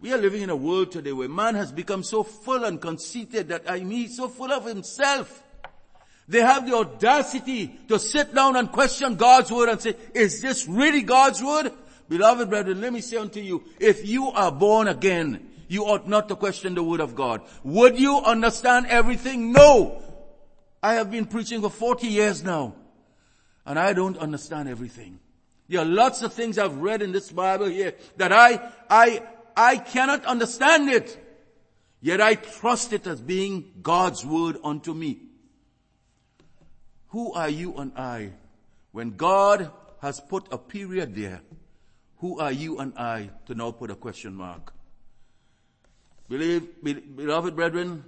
We 0.02 0.12
are 0.12 0.18
living 0.18 0.42
in 0.42 0.50
a 0.50 0.56
world 0.56 0.92
today 0.92 1.14
where 1.14 1.30
man 1.30 1.56
has 1.56 1.72
become 1.72 2.04
so 2.04 2.24
full 2.24 2.66
and 2.66 2.82
conceited 2.82 3.48
that 3.50 3.70
I 3.70 3.82
mean 3.82 4.10
so 4.10 4.28
full 4.28 4.52
of 4.52 4.66
himself 4.66 5.44
they 6.28 6.40
have 6.40 6.66
the 6.66 6.76
audacity 6.76 7.68
to 7.90 8.00
sit 8.00 8.34
down 8.34 8.56
and 8.56 8.72
question 8.72 9.16
God's 9.16 9.52
word 9.52 9.70
and 9.70 9.82
say, 9.82 9.96
is 10.14 10.42
this 10.42 10.68
really 10.68 11.02
God's 11.02 11.44
word? 11.44 11.72
Beloved 12.08 12.50
brethren, 12.50 12.82
let 12.82 12.94
me 12.94 13.02
say 13.02 13.18
unto 13.18 13.40
you, 13.40 13.64
if 13.80 14.08
you 14.08 14.30
are 14.30 14.52
born 14.52 14.88
again, 14.88 15.50
you 15.68 15.84
ought 15.86 16.08
not 16.08 16.30
to 16.30 16.36
question 16.36 16.76
the 16.76 16.84
word 16.84 17.02
of 17.02 17.16
God. 17.16 17.42
Would 17.64 18.00
you 18.00 18.18
understand 18.20 18.88
everything? 18.88 19.52
No! 19.52 20.02
I 20.82 20.96
have 20.96 21.12
been 21.12 21.26
preaching 21.26 21.62
for 21.62 21.70
40 21.70 22.08
years 22.08 22.44
now, 22.44 22.76
and 23.66 23.80
I 23.80 23.94
don't 23.94 24.18
understand 24.18 24.70
everything. 24.70 25.20
There 25.70 25.82
are 25.82 25.86
lots 25.86 26.22
of 26.22 26.34
things 26.34 26.58
I've 26.58 26.78
read 26.78 27.02
in 27.02 27.12
this 27.12 27.32
Bible 27.32 27.68
here 27.68 27.94
that 28.18 28.32
I, 28.32 28.72
I, 28.90 29.24
I 29.56 29.78
cannot 29.78 30.26
understand 30.26 30.90
it. 30.90 31.20
Yet 32.02 32.20
I 32.20 32.36
trust 32.36 32.92
it 32.92 33.08
as 33.08 33.22
being 33.22 33.72
God's 33.82 34.26
word 34.26 34.58
unto 34.64 34.94
me. 34.94 35.20
Who 37.10 37.32
are 37.34 37.50
you 37.50 37.76
and 37.76 37.94
I? 37.96 38.32
When 38.92 39.12
God 39.12 39.72
has 40.02 40.20
put 40.20 40.48
a 40.52 40.58
period 40.58 41.16
there, 41.16 41.42
who 42.18 42.40
are 42.40 42.52
you 42.52 42.80
and 42.80 42.94
I 42.98 43.30
to 43.46 43.56
now 43.56 43.72
put 43.72 43.90
a 43.90 43.96
question 43.96 44.36
mark? 44.36 44.74
Believe, 46.28 46.68
beloved 46.84 47.56
brethren, 47.56 48.04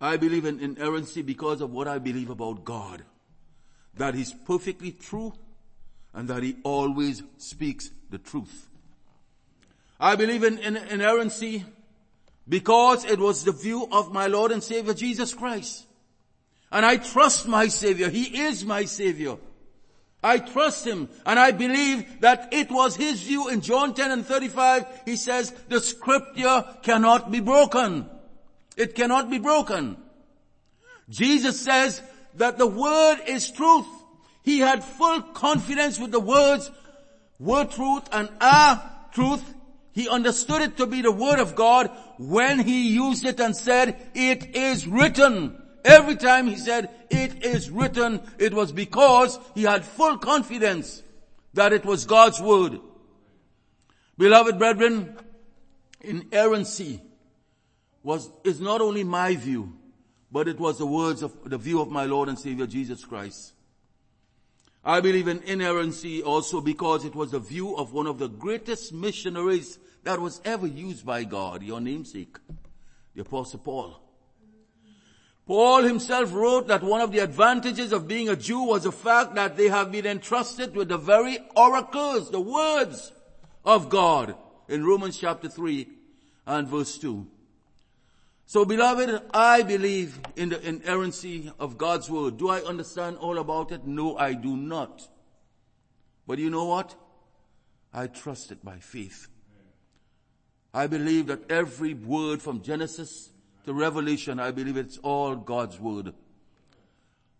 I 0.00 0.16
believe 0.16 0.44
in 0.44 0.60
inerrancy 0.60 1.22
because 1.22 1.60
of 1.60 1.70
what 1.72 1.88
I 1.88 1.98
believe 1.98 2.30
about 2.30 2.64
God. 2.64 3.04
That 3.94 4.14
He's 4.14 4.32
perfectly 4.32 4.92
true 4.92 5.32
and 6.14 6.28
that 6.28 6.42
He 6.42 6.56
always 6.62 7.22
speaks 7.38 7.90
the 8.10 8.18
truth. 8.18 8.68
I 9.98 10.16
believe 10.16 10.44
in, 10.44 10.58
in 10.58 10.76
inerrancy 10.76 11.64
because 12.48 13.04
it 13.04 13.18
was 13.18 13.44
the 13.44 13.52
view 13.52 13.86
of 13.92 14.12
my 14.12 14.26
Lord 14.26 14.50
and 14.50 14.62
Savior 14.62 14.94
Jesus 14.94 15.34
Christ. 15.34 15.86
And 16.72 16.86
I 16.86 16.96
trust 16.96 17.46
my 17.46 17.68
Savior. 17.68 18.08
He 18.08 18.42
is 18.42 18.64
my 18.64 18.84
Savior. 18.84 19.36
I 20.22 20.38
trust 20.38 20.86
Him 20.86 21.08
and 21.24 21.38
I 21.38 21.50
believe 21.52 22.20
that 22.20 22.48
it 22.52 22.70
was 22.70 22.96
His 22.96 23.22
view 23.22 23.48
in 23.48 23.60
John 23.60 23.94
10 23.94 24.10
and 24.10 24.26
35. 24.26 24.86
He 25.04 25.16
says 25.16 25.52
the 25.68 25.80
scripture 25.80 26.64
cannot 26.82 27.30
be 27.30 27.40
broken. 27.40 28.08
It 28.76 28.94
cannot 28.94 29.30
be 29.30 29.38
broken. 29.38 29.96
Jesus 31.08 31.60
says 31.60 32.02
that 32.34 32.58
the 32.58 32.66
word 32.66 33.18
is 33.26 33.50
truth. 33.50 33.86
He 34.50 34.58
had 34.58 34.82
full 34.82 35.22
confidence 35.22 35.96
with 36.00 36.10
the 36.10 36.18
words, 36.18 36.72
word 37.38 37.70
truth 37.70 38.08
and 38.10 38.28
our 38.40 38.82
truth. 39.12 39.44
He 39.92 40.08
understood 40.08 40.60
it 40.60 40.76
to 40.78 40.86
be 40.86 41.02
the 41.02 41.12
word 41.12 41.38
of 41.38 41.54
God 41.54 41.88
when 42.18 42.58
he 42.58 42.92
used 42.92 43.24
it 43.24 43.38
and 43.38 43.56
said, 43.56 44.10
it 44.12 44.56
is 44.56 44.88
written. 44.88 45.56
Every 45.84 46.16
time 46.16 46.48
he 46.48 46.56
said, 46.56 46.90
it 47.10 47.44
is 47.44 47.70
written, 47.70 48.22
it 48.40 48.52
was 48.52 48.72
because 48.72 49.38
he 49.54 49.62
had 49.62 49.84
full 49.84 50.18
confidence 50.18 51.00
that 51.54 51.72
it 51.72 51.84
was 51.84 52.04
God's 52.04 52.40
word. 52.40 52.80
Beloved 54.18 54.58
brethren, 54.58 55.16
inerrancy 56.00 57.00
was, 58.02 58.28
is 58.42 58.60
not 58.60 58.80
only 58.80 59.04
my 59.04 59.36
view, 59.36 59.74
but 60.32 60.48
it 60.48 60.58
was 60.58 60.78
the 60.78 60.86
words 60.86 61.22
of 61.22 61.36
the 61.48 61.56
view 61.56 61.80
of 61.80 61.88
my 61.88 62.06
Lord 62.06 62.28
and 62.28 62.36
Savior 62.36 62.66
Jesus 62.66 63.04
Christ. 63.04 63.52
I 64.84 65.00
believe 65.00 65.28
in 65.28 65.42
inerrancy 65.42 66.22
also 66.22 66.60
because 66.60 67.04
it 67.04 67.14
was 67.14 67.32
the 67.32 67.38
view 67.38 67.76
of 67.76 67.92
one 67.92 68.06
of 68.06 68.18
the 68.18 68.28
greatest 68.28 68.92
missionaries 68.92 69.78
that 70.04 70.20
was 70.20 70.40
ever 70.44 70.66
used 70.66 71.04
by 71.04 71.24
God, 71.24 71.62
your 71.62 71.80
namesake, 71.80 72.38
the 73.14 73.20
apostle 73.20 73.60
Paul. 73.60 74.00
Paul 75.46 75.82
himself 75.82 76.32
wrote 76.32 76.68
that 76.68 76.82
one 76.82 77.00
of 77.00 77.12
the 77.12 77.18
advantages 77.18 77.92
of 77.92 78.08
being 78.08 78.28
a 78.28 78.36
Jew 78.36 78.62
was 78.62 78.84
the 78.84 78.92
fact 78.92 79.34
that 79.34 79.56
they 79.56 79.68
have 79.68 79.92
been 79.92 80.06
entrusted 80.06 80.74
with 80.74 80.88
the 80.88 80.96
very 80.96 81.38
oracles, 81.56 82.30
the 82.30 82.40
words 82.40 83.12
of 83.64 83.90
God 83.90 84.34
in 84.68 84.86
Romans 84.86 85.18
chapter 85.18 85.48
3 85.48 85.88
and 86.46 86.68
verse 86.68 86.96
2. 86.98 87.26
So 88.50 88.64
beloved, 88.64 89.22
I 89.32 89.62
believe 89.62 90.18
in 90.34 90.48
the 90.48 90.60
inerrancy 90.60 91.52
of 91.60 91.78
God's 91.78 92.10
word. 92.10 92.36
Do 92.36 92.48
I 92.48 92.58
understand 92.62 93.18
all 93.18 93.38
about 93.38 93.70
it? 93.70 93.86
No, 93.86 94.18
I 94.18 94.32
do 94.34 94.56
not. 94.56 95.06
But 96.26 96.40
you 96.40 96.50
know 96.50 96.64
what? 96.64 96.96
I 97.94 98.08
trust 98.08 98.50
it 98.50 98.64
by 98.64 98.78
faith. 98.78 99.28
I 100.74 100.88
believe 100.88 101.28
that 101.28 101.48
every 101.48 101.94
word 101.94 102.42
from 102.42 102.60
Genesis 102.60 103.30
to 103.66 103.72
revelation, 103.72 104.40
I 104.40 104.50
believe 104.50 104.76
it's 104.76 104.98
all 104.98 105.36
God's 105.36 105.78
word. 105.78 106.12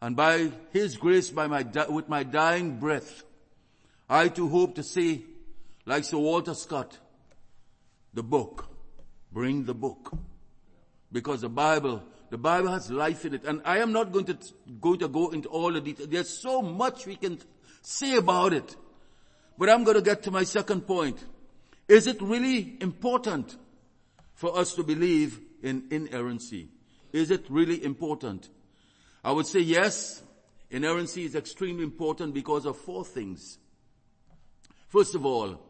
And 0.01 0.15
by 0.15 0.53
His 0.71 0.97
grace, 0.97 1.29
by 1.29 1.49
my, 1.49 1.67
with 1.89 2.09
my 2.09 2.23
dying 2.23 2.79
breath, 2.79 3.25
I 4.09 4.29
too 4.29 4.49
hope 4.49 4.77
to 4.77 4.85
say, 4.85 5.23
like 5.87 6.05
Sir 6.05 6.19
Walter 6.19 6.55
Scott, 6.55 6.99
the 8.15 8.23
book, 8.23 8.69
bring 9.33 9.65
the 9.65 9.75
book. 9.75 10.17
Because 11.13 11.41
the 11.41 11.49
Bible, 11.49 12.03
the 12.31 12.39
Bible 12.39 12.69
has 12.69 12.91
life 12.91 13.25
in 13.25 13.35
it. 13.35 13.45
And 13.45 13.61
I 13.65 13.79
am 13.79 13.93
not 13.93 14.13
going 14.13 14.27
to, 14.27 14.39
going 14.81 15.01
to 15.01 15.09
go 15.09 15.31
into 15.31 15.49
all 15.49 15.73
the 15.73 15.81
details. 15.81 16.09
There's 16.09 16.29
so 16.29 16.63
much 16.63 17.07
we 17.07 17.17
can 17.17 17.39
say 17.83 18.17
about 18.17 18.53
it. 18.53 18.77
But 19.59 19.69
I'm 19.69 19.85
going 19.85 19.97
to 19.97 20.03
get 20.03 20.23
to 20.25 20.31
my 20.31 20.45
second 20.45 20.83
point. 20.83 21.23
Is 21.89 22.07
it 22.07 22.23
really 22.23 22.77
important 22.81 23.57
for 24.35 24.57
us 24.57 24.75
to 24.75 24.83
believe 24.83 25.41
in 25.63 25.85
inerrancy? 25.91 26.69
Is 27.13 27.31
it 27.31 27.45
really 27.51 27.85
important? 27.85 28.49
I 29.25 29.33
would 29.33 29.47
say 29.47 29.61
yes, 29.61 30.23
inerrancy 30.71 31.25
is 31.25 31.35
extremely 31.35 31.83
important 31.83 32.33
because 32.33 32.65
of 32.65 32.79
four 32.79 33.05
things. 33.05 33.59
First 34.89 35.15
of 35.15 35.27
all, 35.27 35.61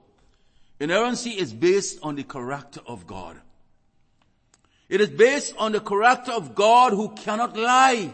inerrancy 0.79 1.31
is 1.31 1.53
based 1.53 1.99
on 2.03 2.17
the 2.17 2.23
character 2.23 2.81
of 2.87 3.07
God. 3.07 3.41
It 4.91 5.01
is 5.01 5.09
based 5.09 5.55
on 5.57 5.71
the 5.71 5.81
character 5.81 6.33
of 6.33 6.57
God 6.57 6.93
who 6.93 7.11
cannot 7.11 7.57
lie. 7.57 8.13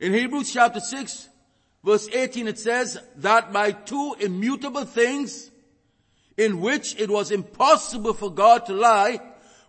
In 0.00 0.12
Hebrews 0.12 0.52
chapter 0.52 0.80
6 0.80 1.28
verse 1.84 2.08
18 2.12 2.48
it 2.48 2.58
says 2.58 2.98
that 3.16 3.52
by 3.52 3.70
two 3.70 4.16
immutable 4.18 4.84
things 4.84 5.50
in 6.36 6.60
which 6.60 6.98
it 6.98 7.08
was 7.08 7.30
impossible 7.30 8.14
for 8.14 8.32
God 8.32 8.66
to 8.66 8.72
lie, 8.72 9.20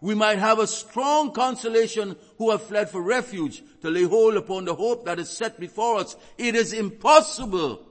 we 0.01 0.15
might 0.15 0.39
have 0.39 0.57
a 0.57 0.65
strong 0.65 1.33
consolation 1.33 2.15
who 2.39 2.49
have 2.49 2.63
fled 2.63 2.89
for 2.89 3.01
refuge 3.01 3.61
to 3.81 3.91
lay 3.91 4.03
hold 4.03 4.38
upon 4.38 4.65
the 4.65 4.73
hope 4.73 5.05
that 5.05 5.19
is 5.19 5.29
set 5.29 5.59
before 5.59 5.99
us. 5.99 6.15
It 6.38 6.55
is 6.55 6.73
impossible 6.73 7.85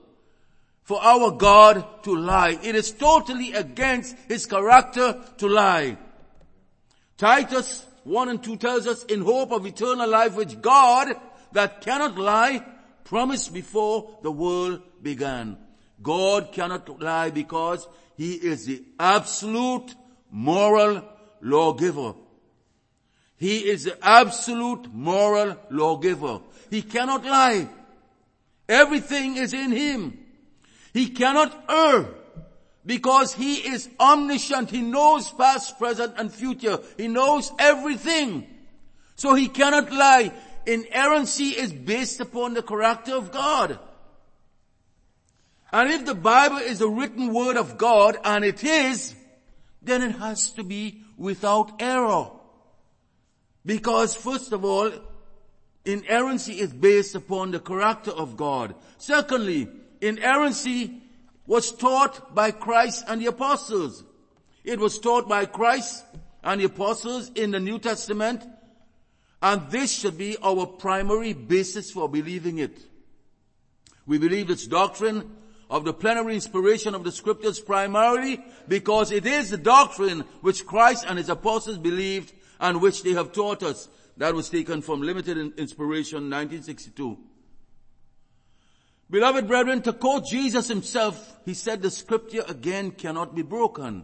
for 0.83 1.01
our 1.01 1.31
God 1.31 2.03
to 2.03 2.15
lie. 2.15 2.57
It 2.61 2.75
is 2.75 2.91
totally 2.91 3.53
against 3.53 4.17
His 4.27 4.45
character 4.45 5.23
to 5.37 5.47
lie. 5.47 5.97
Titus 7.19 7.85
1 8.05 8.29
and 8.29 8.41
2 8.41 8.55
tells 8.55 8.87
us 8.87 9.03
in 9.03 9.21
hope 9.21 9.51
of 9.51 9.65
eternal 9.65 10.09
life 10.09 10.35
which 10.35 10.61
God 10.61 11.09
that 11.51 11.81
cannot 11.81 12.17
lie 12.17 12.63
promised 13.03 13.53
before 13.53 14.17
the 14.23 14.31
world 14.31 14.81
began. 15.03 15.57
God 16.01 16.53
cannot 16.53 17.01
lie 17.01 17.29
because 17.29 17.85
He 18.15 18.35
is 18.35 18.65
the 18.65 18.81
absolute 18.97 19.93
moral 20.31 21.03
lawgiver. 21.41 22.13
He 23.35 23.67
is 23.67 23.83
the 23.83 23.97
absolute 24.01 24.93
moral 24.93 25.57
lawgiver. 25.69 26.39
He 26.69 26.81
cannot 26.81 27.25
lie. 27.25 27.67
Everything 28.69 29.35
is 29.35 29.51
in 29.53 29.73
Him. 29.73 30.17
He 30.93 31.09
cannot 31.09 31.65
err 31.69 32.07
because 32.85 33.33
He 33.33 33.55
is 33.55 33.89
omniscient. 33.99 34.69
He 34.69 34.81
knows 34.81 35.31
past, 35.31 35.77
present 35.77 36.15
and 36.17 36.33
future. 36.33 36.79
He 36.97 37.07
knows 37.07 37.51
everything. 37.59 38.47
So 39.15 39.33
He 39.33 39.47
cannot 39.47 39.91
lie. 39.91 40.31
Inerrancy 40.65 41.49
is 41.49 41.73
based 41.73 42.19
upon 42.19 42.53
the 42.53 42.63
character 42.63 43.15
of 43.15 43.31
God. 43.31 43.79
And 45.71 45.91
if 45.91 46.05
the 46.05 46.15
Bible 46.15 46.57
is 46.57 46.81
a 46.81 46.89
written 46.89 47.33
word 47.33 47.57
of 47.57 47.77
God, 47.77 48.17
and 48.23 48.43
it 48.43 48.63
is, 48.63 49.15
then 49.81 50.01
it 50.01 50.15
has 50.15 50.51
to 50.53 50.63
be 50.63 51.03
without 51.17 51.81
error. 51.81 52.31
Because 53.65 54.15
first 54.15 54.51
of 54.51 54.65
all, 54.65 54.91
inerrancy 55.85 56.59
is 56.59 56.73
based 56.73 57.15
upon 57.15 57.51
the 57.51 57.59
character 57.59 58.11
of 58.11 58.35
God. 58.35 58.73
Secondly, 58.97 59.67
inerrancy 60.01 61.01
was 61.49 61.71
taught 61.71 62.35
by 62.35 62.51
Christ 62.51 63.05
and 63.07 63.19
the 63.19 63.25
apostles. 63.25 64.03
It 64.63 64.79
was 64.79 64.99
taught 64.99 65.27
by 65.27 65.47
Christ 65.47 66.05
and 66.43 66.61
the 66.61 66.65
apostles 66.65 67.31
in 67.33 67.49
the 67.49 67.59
New 67.59 67.79
Testament, 67.79 68.45
and 69.41 69.67
this 69.71 69.91
should 69.91 70.15
be 70.15 70.37
our 70.43 70.67
primary 70.67 71.33
basis 71.33 71.89
for 71.89 72.07
believing 72.07 72.59
it. 72.59 72.77
We 74.05 74.19
believe 74.19 74.47
this 74.47 74.67
doctrine 74.67 75.27
of 75.71 75.85
the 75.85 75.93
plenary 75.93 76.35
inspiration 76.35 76.93
of 76.93 77.03
the 77.03 77.11
scriptures 77.11 77.59
primarily 77.59 78.45
because 78.67 79.11
it 79.11 79.25
is 79.25 79.49
the 79.49 79.57
doctrine 79.57 80.25
which 80.41 80.67
Christ 80.67 81.03
and 81.07 81.17
his 81.17 81.29
apostles 81.29 81.79
believed 81.79 82.31
and 82.59 82.79
which 82.79 83.01
they 83.01 83.13
have 83.13 83.31
taught 83.31 83.63
us. 83.63 83.89
That 84.17 84.35
was 84.35 84.49
taken 84.49 84.83
from 84.83 85.01
Limited 85.01 85.37
Inspiration 85.57 86.29
1962. 86.29 87.17
Beloved 89.11 89.47
brethren, 89.47 89.81
to 89.83 89.93
quote 89.93 90.25
Jesus 90.27 90.67
himself, 90.67 91.39
he 91.43 91.53
said 91.53 91.81
the 91.81 91.89
scripture 91.89 92.43
again 92.47 92.91
cannot 92.91 93.35
be 93.35 93.41
broken. 93.41 94.03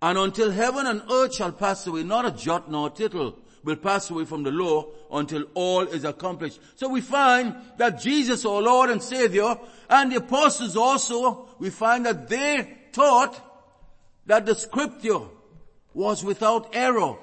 And 0.00 0.16
until 0.18 0.50
heaven 0.50 0.86
and 0.86 1.02
earth 1.10 1.34
shall 1.34 1.52
pass 1.52 1.86
away, 1.86 2.04
not 2.04 2.26
a 2.26 2.30
jot 2.30 2.70
nor 2.70 2.86
a 2.88 2.90
tittle 2.90 3.38
will 3.64 3.76
pass 3.76 4.08
away 4.10 4.24
from 4.24 4.44
the 4.44 4.52
law 4.52 4.86
until 5.10 5.42
all 5.54 5.82
is 5.82 6.04
accomplished. 6.04 6.60
So 6.76 6.88
we 6.88 7.00
find 7.00 7.56
that 7.78 8.00
Jesus, 8.00 8.44
our 8.44 8.62
Lord 8.62 8.90
and 8.90 9.02
Savior, 9.02 9.58
and 9.90 10.12
the 10.12 10.16
apostles 10.16 10.76
also, 10.76 11.48
we 11.58 11.70
find 11.70 12.06
that 12.06 12.28
they 12.28 12.76
taught 12.92 13.40
that 14.26 14.46
the 14.46 14.54
scripture 14.54 15.20
was 15.94 16.22
without 16.22 16.76
error. 16.76 17.16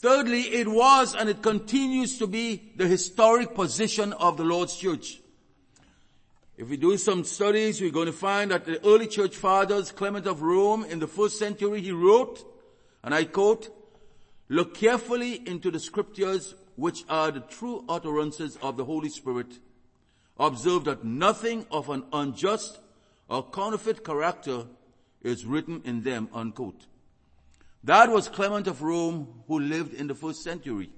Thirdly, 0.00 0.40
it 0.54 0.66
was 0.66 1.14
and 1.14 1.28
it 1.28 1.42
continues 1.42 2.16
to 2.20 2.26
be 2.26 2.72
the 2.74 2.86
historic 2.86 3.54
position 3.54 4.14
of 4.14 4.38
the 4.38 4.44
Lord's 4.44 4.74
church. 4.74 5.20
If 6.56 6.70
we 6.70 6.78
do 6.78 6.96
some 6.96 7.22
studies, 7.22 7.82
we're 7.82 7.90
going 7.90 8.06
to 8.06 8.12
find 8.12 8.50
that 8.50 8.64
the 8.64 8.82
early 8.82 9.06
church 9.06 9.36
fathers, 9.36 9.92
Clement 9.92 10.26
of 10.26 10.40
Rome, 10.40 10.86
in 10.86 11.00
the 11.00 11.06
first 11.06 11.38
century, 11.38 11.82
he 11.82 11.92
wrote, 11.92 12.42
and 13.04 13.14
I 13.14 13.24
quote, 13.24 13.68
look 14.48 14.74
carefully 14.74 15.46
into 15.46 15.70
the 15.70 15.78
scriptures 15.78 16.54
which 16.76 17.04
are 17.10 17.30
the 17.30 17.40
true 17.40 17.84
utterances 17.86 18.56
of 18.62 18.78
the 18.78 18.86
Holy 18.86 19.10
Spirit. 19.10 19.58
Observe 20.38 20.84
that 20.84 21.04
nothing 21.04 21.66
of 21.70 21.90
an 21.90 22.04
unjust 22.10 22.78
or 23.28 23.42
counterfeit 23.50 24.02
character 24.02 24.64
is 25.22 25.44
written 25.44 25.82
in 25.84 26.04
them, 26.04 26.30
unquote. 26.32 26.86
That 27.84 28.10
was 28.10 28.28
Clement 28.28 28.66
of 28.66 28.82
Rome 28.82 29.42
who 29.46 29.58
lived 29.58 29.94
in 29.94 30.06
the 30.06 30.14
first 30.14 30.42
century. 30.42 30.90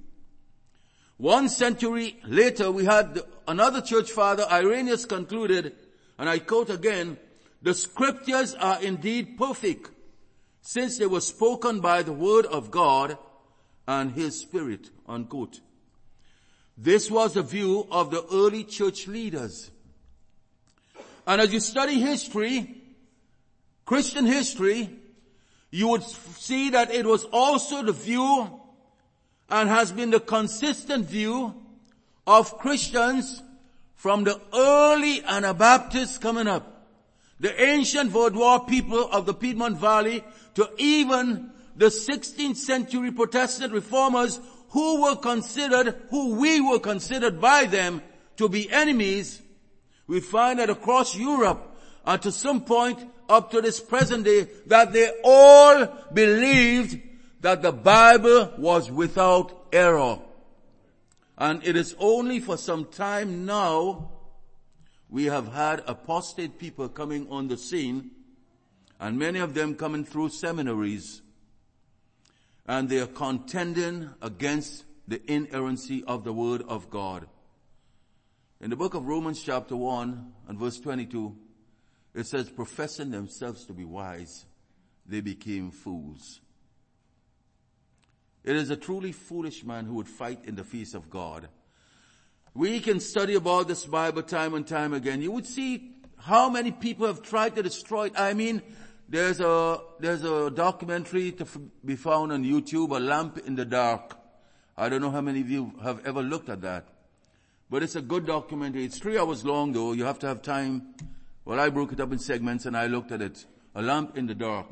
One 1.17 1.49
century 1.49 2.19
later 2.25 2.73
we 2.73 2.85
had 2.85 3.21
another 3.47 3.81
church 3.81 4.11
father, 4.11 4.45
Irenaeus 4.51 5.05
concluded, 5.05 5.75
and 6.19 6.29
I 6.29 6.41
quote 6.41 6.71
again, 6.71 7.17
the 7.63 7.75
scriptures 7.75 8.55
are 8.55 8.83
indeed 8.83 9.39
perfect 9.39 9.91
since 10.63 10.99
they 10.99 11.07
were 11.07 11.21
spoken 11.21 11.81
by 11.81 12.03
the 12.03 12.13
word 12.13 12.47
of 12.47 12.71
God 12.71 13.17
and 13.87 14.13
his 14.13 14.41
spirit, 14.41 14.91
unquote. 15.07 15.61
This 16.77 17.11
was 17.11 17.35
the 17.35 17.43
view 17.43 17.87
of 17.91 18.11
the 18.11 18.25
early 18.33 18.65
church 18.65 19.07
leaders. 19.07 19.71
And 21.27 21.41
as 21.41 21.53
you 21.53 21.61
study 21.61 22.01
history, 22.01 22.83
Christian 23.85 24.27
history, 24.27 24.91
you 25.73 25.89
would 25.89 26.05
see 26.05 26.71
that 26.71 26.93
it 26.93 27.07
was 27.07 27.25
also 27.33 27.83
the 27.83 27.93
view 27.93 28.61
and 29.49 29.69
has 29.71 29.91
been 29.91 30.11
the 30.11 30.21
consistent 30.21 31.07
view 31.07 31.55
of 32.27 32.59
Christians 32.59 33.43
from 33.97 34.25
the 34.25 34.39
early 34.55 35.25
Anabaptists 35.25 36.19
coming 36.19 36.47
up. 36.47 36.87
The 37.41 37.61
ancient 37.61 38.11
Vaudois 38.11 38.69
people 38.69 39.11
of 39.11 39.25
the 39.25 39.33
Piedmont 39.33 39.79
Valley 39.79 40.23
to 40.55 40.69
even 40.77 41.51
the 41.75 41.87
16th 41.87 42.57
century 42.57 43.11
Protestant 43.11 43.73
reformers 43.73 44.41
who 44.69 45.03
were 45.03 45.17
considered, 45.17 45.97
who 46.11 46.35
we 46.35 46.61
were 46.61 46.81
considered 46.81 47.41
by 47.41 47.65
them 47.65 48.03
to 48.37 48.49
be 48.49 48.71
enemies, 48.71 49.41
we 50.07 50.21
find 50.21 50.59
that 50.59 50.69
across 50.69 51.17
Europe 51.17 51.72
and 52.05 52.21
to 52.23 52.33
some 52.33 52.63
point 52.63 52.99
up 53.29 53.51
to 53.51 53.61
this 53.61 53.81
present 53.81 54.25
day 54.25 54.49
that 54.67 54.93
they 54.93 55.11
all 55.25 55.87
believed 56.13 57.01
that 57.41 57.63
the 57.63 57.73
Bible 57.73 58.53
was 58.59 58.91
without 58.91 59.67
error. 59.73 60.19
And 61.39 61.67
it 61.67 61.77
is 61.77 61.95
only 61.99 62.41
for 62.41 62.57
some 62.57 62.87
time 62.87 63.47
now 63.47 64.11
we 65.09 65.25
have 65.25 65.53
had 65.53 65.83
apostate 65.87 66.59
people 66.59 66.89
coming 66.89 67.29
on 67.31 67.49
the 67.49 67.57
scene 67.57 68.11
and 69.01 69.19
many 69.19 69.41
of 69.41 69.55
them 69.55 69.75
coming 69.75 70.05
through 70.05 70.29
seminaries 70.29 71.23
and 72.67 72.89
they 72.89 73.01
are 73.01 73.07
contending 73.07 74.11
against 74.23 74.85
the 75.09 75.21
inerrancy 75.31 76.05
of 76.05 76.25
the 76.25 76.33
word 76.33 76.63
of 76.69 76.89
God. 76.91 77.27
In 78.61 78.71
the 78.71 78.77
book 78.77 78.95
of 78.95 79.07
Romans 79.07 79.43
chapter 79.43 79.75
1 79.75 80.33
and 80.49 80.59
verse 80.59 80.79
22, 80.79 81.37
it 82.15 82.27
says, 82.27 82.51
professing 82.51 83.11
themselves 83.11 83.65
to 83.67 83.73
be 83.73 83.85
wise, 83.85 84.45
they 85.07 85.21
became 85.21 85.71
fools. 85.71 86.41
It 88.45 88.57
is 88.57 88.71
a 88.71 88.77
truly 88.77 89.13
foolish 89.13 89.65
man 89.65 89.87
who 89.87 89.95
would 89.95 90.09
fight 90.09 90.45
in 90.45 90.57
the 90.57 90.65
face 90.65 90.95
of 90.95 91.09
God. 91.09 91.49
We 92.55 92.81
can 92.81 93.01
study 93.01 93.35
about 93.35 93.69
this 93.69 93.87
Bible 93.87 94.23
time 94.23 94.55
and 94.55 94.67
time 94.67 94.93
again. 94.93 95.23
You 95.23 95.33
would 95.33 95.47
see 95.47 95.93
how 96.19 96.51
many 96.51 96.71
people 96.71 97.07
have 97.07 97.23
tried 97.23 97.57
to 97.57 97.63
destroy 97.63 98.07
it. 98.07 98.19
I 98.19 98.35
mean, 98.35 98.63
there's 99.09 99.41
a, 99.41 99.81
there's 100.01 100.25
a 100.25 100.51
documentary 100.51 101.33
to 101.33 101.47
be 101.85 101.97
found 101.97 102.33
on 102.33 102.45
YouTube, 102.45 102.95
A 102.95 103.01
Lamp 103.01 103.39
in 103.47 103.55
the 103.55 103.65
Dark. 103.65 104.19
I 104.77 104.89
don't 104.89 105.01
know 105.01 105.11
how 105.11 105.21
many 105.21 105.41
of 105.41 105.51
you 105.51 105.73
have 105.83 106.05
ever 106.07 106.23
looked 106.23 106.49
at 106.49 106.61
that. 106.63 106.89
But 107.71 107.83
it's 107.83 107.97
a 107.97 108.03
good 108.03 108.27
documentary. 108.27 108.85
It's 108.85 108.99
three 108.99 109.19
hours 109.19 109.45
long 109.45 109.73
though. 109.73 109.93
You 109.93 110.05
have 110.05 110.19
to 110.21 110.27
have 110.27 110.43
time 110.43 110.95
Well, 111.45 111.59
I 111.59 111.71
broke 111.71 111.93
it 111.93 112.01
up 112.01 112.13
in 112.13 112.19
segments 112.19 112.67
and 112.67 112.77
I 112.77 112.87
looked 112.87 113.11
at 113.11 113.21
it. 113.21 113.45
A 113.75 113.83
lamp 113.83 114.17
in 114.17 114.27
the 114.27 114.35
dark. 114.35 114.67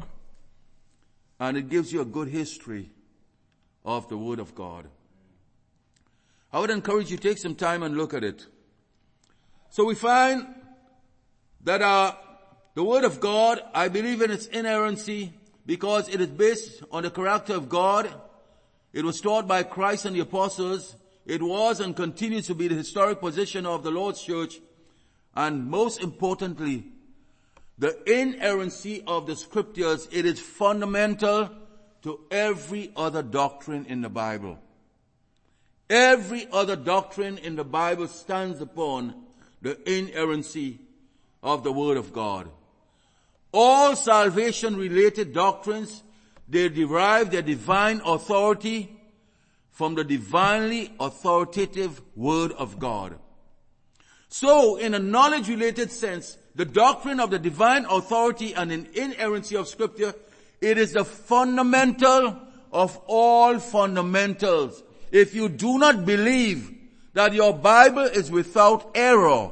And 1.38 1.56
it 1.56 1.68
gives 1.68 1.92
you 1.92 2.00
a 2.00 2.04
good 2.04 2.28
history 2.28 2.90
of 3.84 4.08
the 4.08 4.16
Word 4.16 4.38
of 4.38 4.54
God. 4.54 4.86
I 6.52 6.60
would 6.60 6.70
encourage 6.70 7.10
you 7.10 7.16
to 7.16 7.22
take 7.22 7.38
some 7.38 7.54
time 7.54 7.82
and 7.82 7.96
look 7.96 8.14
at 8.14 8.22
it. 8.22 8.46
So 9.70 9.84
we 9.84 9.94
find 9.94 10.46
that 11.62 11.80
uh, 11.80 12.14
the 12.74 12.84
Word 12.84 13.04
of 13.04 13.20
God, 13.20 13.60
I 13.74 13.88
believe 13.88 14.22
in 14.22 14.30
its 14.30 14.46
inerrancy 14.46 15.32
because 15.66 16.08
it 16.08 16.20
is 16.20 16.28
based 16.28 16.82
on 16.90 17.04
the 17.04 17.10
character 17.10 17.54
of 17.54 17.68
God. 17.68 18.12
It 18.92 19.04
was 19.04 19.20
taught 19.20 19.46
by 19.46 19.62
Christ 19.62 20.04
and 20.04 20.14
the 20.14 20.20
apostles. 20.20 20.96
It 21.26 21.42
was 21.42 21.80
and 21.80 21.94
continues 21.94 22.46
to 22.48 22.54
be 22.54 22.68
the 22.68 22.74
historic 22.74 23.20
position 23.20 23.66
of 23.66 23.82
the 23.82 23.90
Lord's 23.90 24.22
church. 24.22 24.58
And 25.34 25.68
most 25.68 26.02
importantly, 26.02 26.84
the 27.78 27.96
inerrancy 28.10 29.02
of 29.06 29.26
the 29.26 29.36
scriptures, 29.36 30.08
it 30.12 30.26
is 30.26 30.38
fundamental 30.38 31.50
to 32.02 32.20
every 32.30 32.92
other 32.96 33.22
doctrine 33.22 33.86
in 33.86 34.00
the 34.02 34.08
Bible. 34.08 34.58
Every 35.88 36.46
other 36.52 36.76
doctrine 36.76 37.38
in 37.38 37.56
the 37.56 37.64
Bible 37.64 38.06
stands 38.08 38.60
upon 38.60 39.14
the 39.62 39.78
inerrancy 39.90 40.78
of 41.42 41.64
the 41.64 41.72
Word 41.72 41.96
of 41.96 42.12
God. 42.12 42.48
All 43.52 43.96
salvation 43.96 44.76
related 44.76 45.32
doctrines, 45.32 46.02
they 46.48 46.68
derive 46.68 47.30
their 47.30 47.42
divine 47.42 48.00
authority 48.04 48.96
from 49.70 49.94
the 49.94 50.04
divinely 50.04 50.92
authoritative 51.00 52.00
Word 52.14 52.52
of 52.52 52.78
God. 52.78 53.18
So, 54.30 54.76
in 54.76 54.94
a 54.94 54.98
knowledge 55.00 55.48
related 55.48 55.90
sense, 55.90 56.38
the 56.54 56.64
doctrine 56.64 57.18
of 57.18 57.30
the 57.30 57.38
divine 57.38 57.84
authority 57.84 58.54
and 58.54 58.70
inerrancy 58.70 59.56
of 59.56 59.66
scripture, 59.66 60.14
it 60.60 60.78
is 60.78 60.92
the 60.92 61.04
fundamental 61.04 62.40
of 62.72 62.96
all 63.06 63.58
fundamentals. 63.58 64.82
If 65.10 65.34
you 65.34 65.48
do 65.48 65.78
not 65.78 66.06
believe 66.06 66.72
that 67.12 67.34
your 67.34 67.52
Bible 67.52 68.04
is 68.04 68.30
without 68.30 68.92
error, 68.94 69.50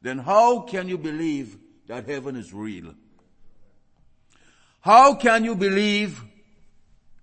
then 0.00 0.18
how 0.18 0.60
can 0.60 0.88
you 0.88 0.96
believe 0.96 1.58
that 1.88 2.08
heaven 2.08 2.36
is 2.36 2.54
real? 2.54 2.94
How 4.80 5.14
can 5.14 5.44
you 5.44 5.54
believe 5.54 6.24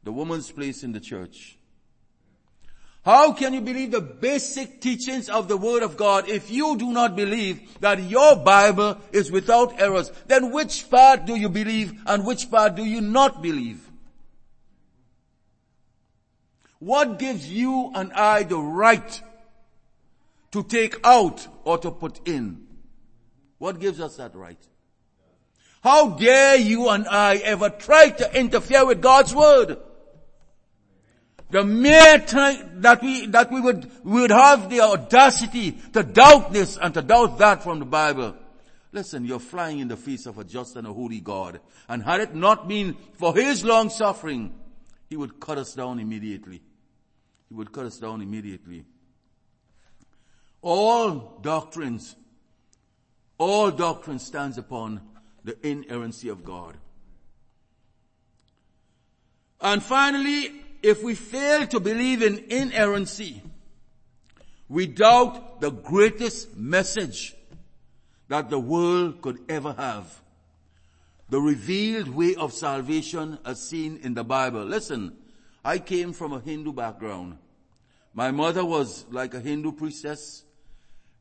the 0.04 0.12
woman's 0.12 0.52
place 0.52 0.84
in 0.84 0.92
the 0.92 1.00
church? 1.00 1.59
How 3.06 3.32
can 3.32 3.54
you 3.54 3.62
believe 3.62 3.92
the 3.92 4.02
basic 4.02 4.82
teachings 4.82 5.30
of 5.30 5.48
the 5.48 5.58
Word 5.58 5.84
of 5.84 5.96
God 5.96 6.28
if 6.30 6.52
you 6.52 6.76
do 6.78 6.92
not 6.92 7.16
believe 7.16 7.80
that 7.80 8.04
your 8.04 8.36
Bible 8.36 8.98
is 9.12 9.32
without 9.32 9.80
errors? 9.80 10.12
Then 10.28 10.52
which 10.52 10.90
part 10.90 11.26
do 11.26 11.36
you 11.36 11.50
believe 11.50 11.94
and 12.06 12.26
which 12.26 12.52
part 12.52 12.76
do 12.76 12.84
you 12.84 13.00
not 13.00 13.42
believe? 13.42 13.90
What 16.80 17.20
gives 17.20 17.50
you 17.50 17.92
and 17.96 18.12
I 18.14 18.44
the 18.44 18.58
right 18.58 19.22
to 20.52 20.64
take 20.64 20.96
out 21.06 21.48
or 21.64 21.78
to 21.78 21.92
put 21.92 22.28
in? 22.28 22.68
What 23.60 23.80
gives 23.80 24.00
us 24.00 24.18
that 24.18 24.36
right? 24.36 24.58
How 25.82 26.10
dare 26.10 26.58
you 26.58 26.90
and 26.90 27.08
I 27.08 27.38
ever 27.38 27.70
try 27.70 28.10
to 28.10 28.38
interfere 28.38 28.86
with 28.86 29.02
God's 29.02 29.34
word? 29.34 29.78
The 31.52 31.64
mere 31.64 32.20
time 32.20 32.82
that 32.82 33.02
we, 33.02 33.26
that 33.28 33.52
we 33.52 33.60
would, 33.60 33.92
we 34.04 34.22
would 34.22 34.32
have 34.32 34.70
the 34.70 34.82
audacity 34.82 35.72
to 35.94 36.04
doubt 36.04 36.54
this 36.54 36.78
and 36.78 36.94
to 36.94 37.02
doubt 37.02 37.40
that 37.40 37.64
from 37.64 37.80
the 37.80 37.86
Bible. 37.86 38.36
Listen, 38.92 39.26
you're 39.26 39.40
flying 39.40 39.80
in 39.80 39.88
the 39.88 39.98
face 39.98 40.26
of 40.26 40.38
a 40.38 40.44
just 40.44 40.76
and 40.76 40.86
a 40.86 40.94
holy 40.94 41.20
God. 41.20 41.60
And 41.88 42.04
had 42.04 42.22
it 42.22 42.36
not 42.36 42.68
been 42.68 42.96
for 43.14 43.36
His 43.36 43.64
long 43.64 43.90
suffering, 43.90 44.54
He 45.10 45.16
would 45.18 45.40
cut 45.40 45.58
us 45.58 45.74
down 45.74 46.00
immediately. 46.00 46.62
He 47.50 47.56
would 47.56 47.72
cut 47.72 47.86
us 47.86 47.98
down 47.98 48.22
immediately. 48.22 48.86
All 50.62 51.40
doctrines, 51.42 52.16
all 53.40 53.72
doctrine 53.72 54.20
stands 54.20 54.58
upon 54.60 55.02
the 55.44 55.58
inerrancy 55.68 56.30
of 56.30 56.44
God. 56.44 56.78
And 59.62 59.82
finally, 59.82 60.62
if 60.82 61.04
we 61.04 61.15
fail 61.15 61.68
to 61.68 61.80
believe 61.80 62.22
in 62.22 62.46
inerrancy, 62.50 63.42
we 64.68 64.86
doubt 64.86 65.62
the 65.62 65.72
greatest 65.72 66.56
message 66.56 67.36
that 68.28 68.50
the 68.50 68.60
world 68.60 69.22
could 69.22 69.39
ever 69.50 69.74
have. 69.74 70.22
The 71.30 71.42
revealed 71.42 72.10
way 72.10 72.36
of 72.36 72.54
salvation 72.54 73.38
as 73.46 73.62
seen 73.62 74.00
in 74.04 74.13
the 74.13 74.24
Bible. 74.24 74.63
Listen, 74.63 75.15
I 75.63 75.80
came 75.80 76.13
from 76.13 76.34
a 76.34 76.39
Hindu 76.39 76.74
background. 76.74 77.38
My 78.13 78.32
mother 78.32 78.65
was 78.65 79.06
like 79.12 79.34
a 79.34 79.39
Hindu 79.39 79.74
priestess. 79.74 80.44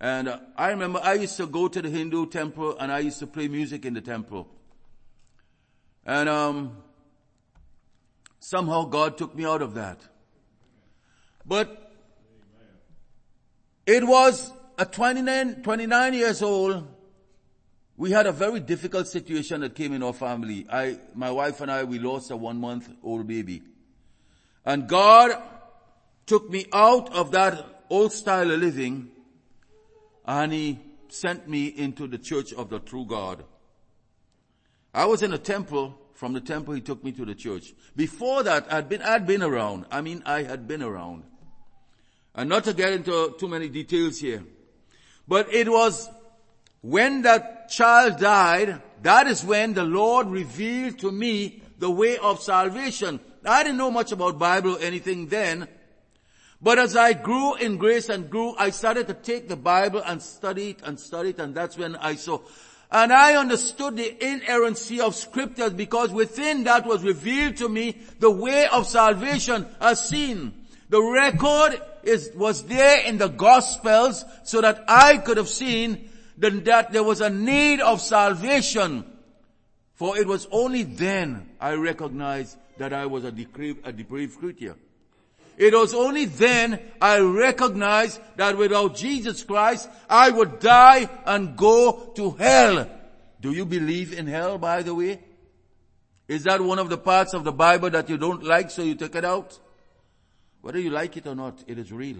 And 0.00 0.38
I 0.56 0.70
remember 0.70 1.00
I 1.02 1.14
used 1.14 1.36
to 1.38 1.46
go 1.46 1.68
to 1.68 1.82
the 1.82 1.90
Hindu 1.90 2.26
temple 2.26 2.78
and 2.78 2.92
I 2.92 3.00
used 3.00 3.18
to 3.18 3.26
play 3.26 3.48
music 3.48 3.84
in 3.84 3.94
the 3.94 4.00
temple. 4.00 4.48
And 6.06 6.28
um, 6.28 6.76
somehow 8.40 8.84
God 8.84 9.18
took 9.18 9.34
me 9.34 9.44
out 9.44 9.62
of 9.62 9.74
that. 9.74 10.00
But 11.44 11.92
it 13.86 14.06
was 14.06 14.52
at 14.78 14.92
29, 14.92 15.62
29 15.62 16.14
years 16.14 16.42
old, 16.42 16.86
we 17.96 18.12
had 18.12 18.26
a 18.26 18.32
very 18.32 18.60
difficult 18.60 19.08
situation 19.08 19.62
that 19.62 19.74
came 19.74 19.92
in 19.92 20.02
our 20.02 20.12
family. 20.12 20.66
I, 20.70 21.00
my 21.14 21.30
wife 21.30 21.60
and 21.60 21.70
I, 21.70 21.84
we 21.84 21.98
lost 21.98 22.30
a 22.30 22.36
one 22.36 22.60
month 22.60 22.88
old 23.02 23.26
baby. 23.26 23.62
And 24.64 24.86
God 24.86 25.42
took 26.26 26.48
me 26.48 26.66
out 26.72 27.12
of 27.12 27.32
that 27.32 27.84
old 27.90 28.12
style 28.12 28.50
of 28.50 28.60
living 28.60 29.10
and 30.24 30.52
He 30.52 30.78
sent 31.08 31.48
me 31.48 31.66
into 31.66 32.06
the 32.06 32.18
church 32.18 32.52
of 32.52 32.68
the 32.68 32.78
true 32.78 33.06
God. 33.06 33.44
I 34.94 35.06
was 35.06 35.22
in 35.22 35.32
a 35.32 35.38
temple. 35.38 35.98
From 36.18 36.32
the 36.32 36.40
temple, 36.40 36.74
He 36.74 36.80
took 36.80 37.04
me 37.04 37.12
to 37.12 37.24
the 37.24 37.36
church. 37.36 37.72
Before 37.94 38.42
that, 38.42 38.72
I'd 38.72 38.88
been, 38.88 39.02
I'd 39.02 39.24
been 39.24 39.40
around. 39.40 39.86
I 39.88 40.00
mean, 40.00 40.20
I 40.26 40.42
had 40.42 40.66
been 40.66 40.82
around. 40.82 41.22
And 42.34 42.48
not 42.48 42.64
to 42.64 42.74
get 42.74 42.92
into 42.92 43.36
too 43.38 43.46
many 43.46 43.68
details 43.68 44.18
here. 44.18 44.42
But 45.28 45.54
it 45.54 45.68
was 45.68 46.10
when 46.80 47.22
that 47.22 47.68
child 47.68 48.18
died, 48.18 48.82
that 49.02 49.28
is 49.28 49.44
when 49.44 49.74
the 49.74 49.84
Lord 49.84 50.26
revealed 50.26 50.98
to 50.98 51.12
me 51.12 51.62
the 51.78 51.88
way 51.88 52.18
of 52.18 52.42
salvation. 52.42 53.20
I 53.44 53.62
didn't 53.62 53.78
know 53.78 53.92
much 53.92 54.10
about 54.10 54.40
Bible 54.40 54.74
or 54.74 54.80
anything 54.80 55.28
then, 55.28 55.68
but 56.60 56.80
as 56.80 56.96
I 56.96 57.12
grew 57.12 57.54
in 57.54 57.76
grace 57.76 58.08
and 58.08 58.28
grew, 58.28 58.56
I 58.58 58.70
started 58.70 59.06
to 59.06 59.14
take 59.14 59.48
the 59.48 59.56
Bible 59.56 60.02
and 60.04 60.20
study 60.20 60.70
it 60.70 60.80
and 60.82 60.98
study 60.98 61.30
it 61.30 61.38
and 61.38 61.54
that's 61.54 61.78
when 61.78 61.94
I 61.94 62.16
saw. 62.16 62.40
And 62.90 63.12
I 63.12 63.36
understood 63.36 63.96
the 63.96 64.24
inerrancy 64.24 65.00
of 65.00 65.14
scriptures 65.14 65.74
because 65.74 66.10
within 66.10 66.64
that 66.64 66.86
was 66.86 67.02
revealed 67.02 67.58
to 67.58 67.68
me 67.68 67.98
the 68.18 68.30
way 68.30 68.66
of 68.66 68.86
salvation 68.86 69.66
as 69.80 70.08
seen. 70.08 70.54
The 70.88 71.02
record 71.02 71.82
is, 72.02 72.30
was 72.34 72.64
there 72.64 73.04
in 73.04 73.18
the 73.18 73.28
gospels 73.28 74.24
so 74.44 74.62
that 74.62 74.84
I 74.88 75.18
could 75.18 75.36
have 75.36 75.48
seen 75.48 76.08
that 76.38 76.92
there 76.92 77.02
was 77.02 77.20
a 77.20 77.28
need 77.28 77.80
of 77.80 78.00
salvation. 78.00 79.04
For 79.96 80.16
it 80.16 80.26
was 80.26 80.46
only 80.50 80.84
then 80.84 81.50
I 81.60 81.74
recognized 81.74 82.56
that 82.78 82.92
I 82.92 83.06
was 83.06 83.24
a 83.24 83.32
depraved, 83.32 83.86
a 83.86 83.92
depraved 83.92 84.38
creature. 84.38 84.76
It 85.58 85.74
was 85.74 85.92
only 85.92 86.24
then 86.24 86.80
I 87.00 87.18
recognized 87.18 88.20
that 88.36 88.56
without 88.56 88.94
Jesus 88.94 89.42
Christ, 89.42 89.88
I 90.08 90.30
would 90.30 90.60
die 90.60 91.10
and 91.26 91.56
go 91.56 92.12
to 92.14 92.30
hell. 92.30 92.88
Do 93.40 93.50
you 93.50 93.66
believe 93.66 94.16
in 94.16 94.28
hell, 94.28 94.56
by 94.56 94.82
the 94.82 94.94
way? 94.94 95.18
Is 96.28 96.44
that 96.44 96.60
one 96.60 96.78
of 96.78 96.88
the 96.88 96.96
parts 96.96 97.34
of 97.34 97.42
the 97.42 97.50
Bible 97.50 97.90
that 97.90 98.08
you 98.08 98.16
don't 98.16 98.44
like, 98.44 98.70
so 98.70 98.82
you 98.82 98.94
take 98.94 99.16
it 99.16 99.24
out? 99.24 99.58
Whether 100.60 100.78
you 100.78 100.90
like 100.90 101.16
it 101.16 101.26
or 101.26 101.34
not, 101.34 101.64
it 101.66 101.76
is 101.76 101.90
real. 101.90 102.18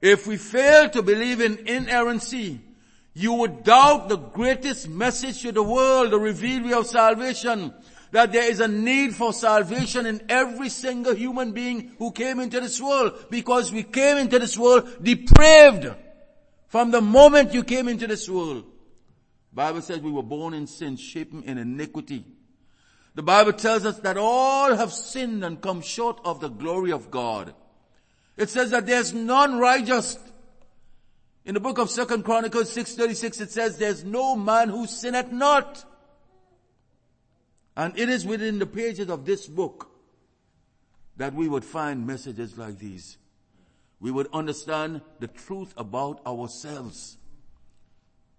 If 0.00 0.28
we 0.28 0.36
fail 0.36 0.88
to 0.90 1.02
believe 1.02 1.40
in 1.40 1.66
inerrancy, 1.66 2.60
you 3.12 3.32
would 3.34 3.64
doubt 3.64 4.08
the 4.08 4.18
greatest 4.18 4.88
message 4.88 5.42
to 5.42 5.50
the 5.50 5.62
world, 5.64 6.12
the 6.12 6.18
revealed 6.18 6.72
of 6.72 6.86
salvation 6.86 7.74
that 8.12 8.30
there 8.30 8.48
is 8.48 8.60
a 8.60 8.68
need 8.68 9.14
for 9.14 9.32
salvation 9.32 10.06
in 10.06 10.22
every 10.28 10.68
single 10.68 11.14
human 11.14 11.52
being 11.52 11.92
who 11.98 12.12
came 12.12 12.38
into 12.40 12.60
this 12.60 12.80
world 12.80 13.26
because 13.30 13.72
we 13.72 13.82
came 13.82 14.18
into 14.18 14.38
this 14.38 14.56
world 14.56 15.02
depraved 15.02 15.90
from 16.68 16.90
the 16.90 17.00
moment 17.00 17.54
you 17.54 17.64
came 17.64 17.88
into 17.88 18.06
this 18.06 18.28
world. 18.28 18.64
Bible 19.52 19.82
says 19.82 20.00
we 20.00 20.10
were 20.10 20.22
born 20.22 20.54
in 20.54 20.66
sin, 20.66 20.96
shapen 20.96 21.42
in 21.42 21.58
iniquity. 21.58 22.24
The 23.14 23.22
Bible 23.22 23.52
tells 23.54 23.84
us 23.84 23.98
that 24.00 24.16
all 24.16 24.74
have 24.74 24.92
sinned 24.92 25.44
and 25.44 25.60
come 25.60 25.80
short 25.80 26.20
of 26.24 26.40
the 26.40 26.48
glory 26.48 26.92
of 26.92 27.10
God. 27.10 27.54
It 28.36 28.50
says 28.50 28.70
that 28.70 28.86
there's 28.86 29.12
none 29.12 29.58
righteous. 29.58 30.18
In 31.44 31.54
the 31.54 31.60
book 31.60 31.78
of 31.78 31.90
Second 31.90 32.24
Chronicles 32.24 32.70
636 32.72 33.40
it 33.40 33.50
says, 33.50 33.78
there's 33.78 34.04
no 34.04 34.36
man 34.36 34.68
who 34.68 34.86
sinneth 34.86 35.32
not. 35.32 35.84
And 37.76 37.98
it 37.98 38.08
is 38.08 38.26
within 38.26 38.58
the 38.58 38.66
pages 38.66 39.08
of 39.08 39.24
this 39.24 39.46
book 39.46 39.90
that 41.16 41.34
we 41.34 41.48
would 41.48 41.64
find 41.64 42.06
messages 42.06 42.58
like 42.58 42.78
these. 42.78 43.16
We 44.00 44.10
would 44.10 44.28
understand 44.32 45.00
the 45.20 45.28
truth 45.28 45.72
about 45.76 46.26
ourselves. 46.26 47.16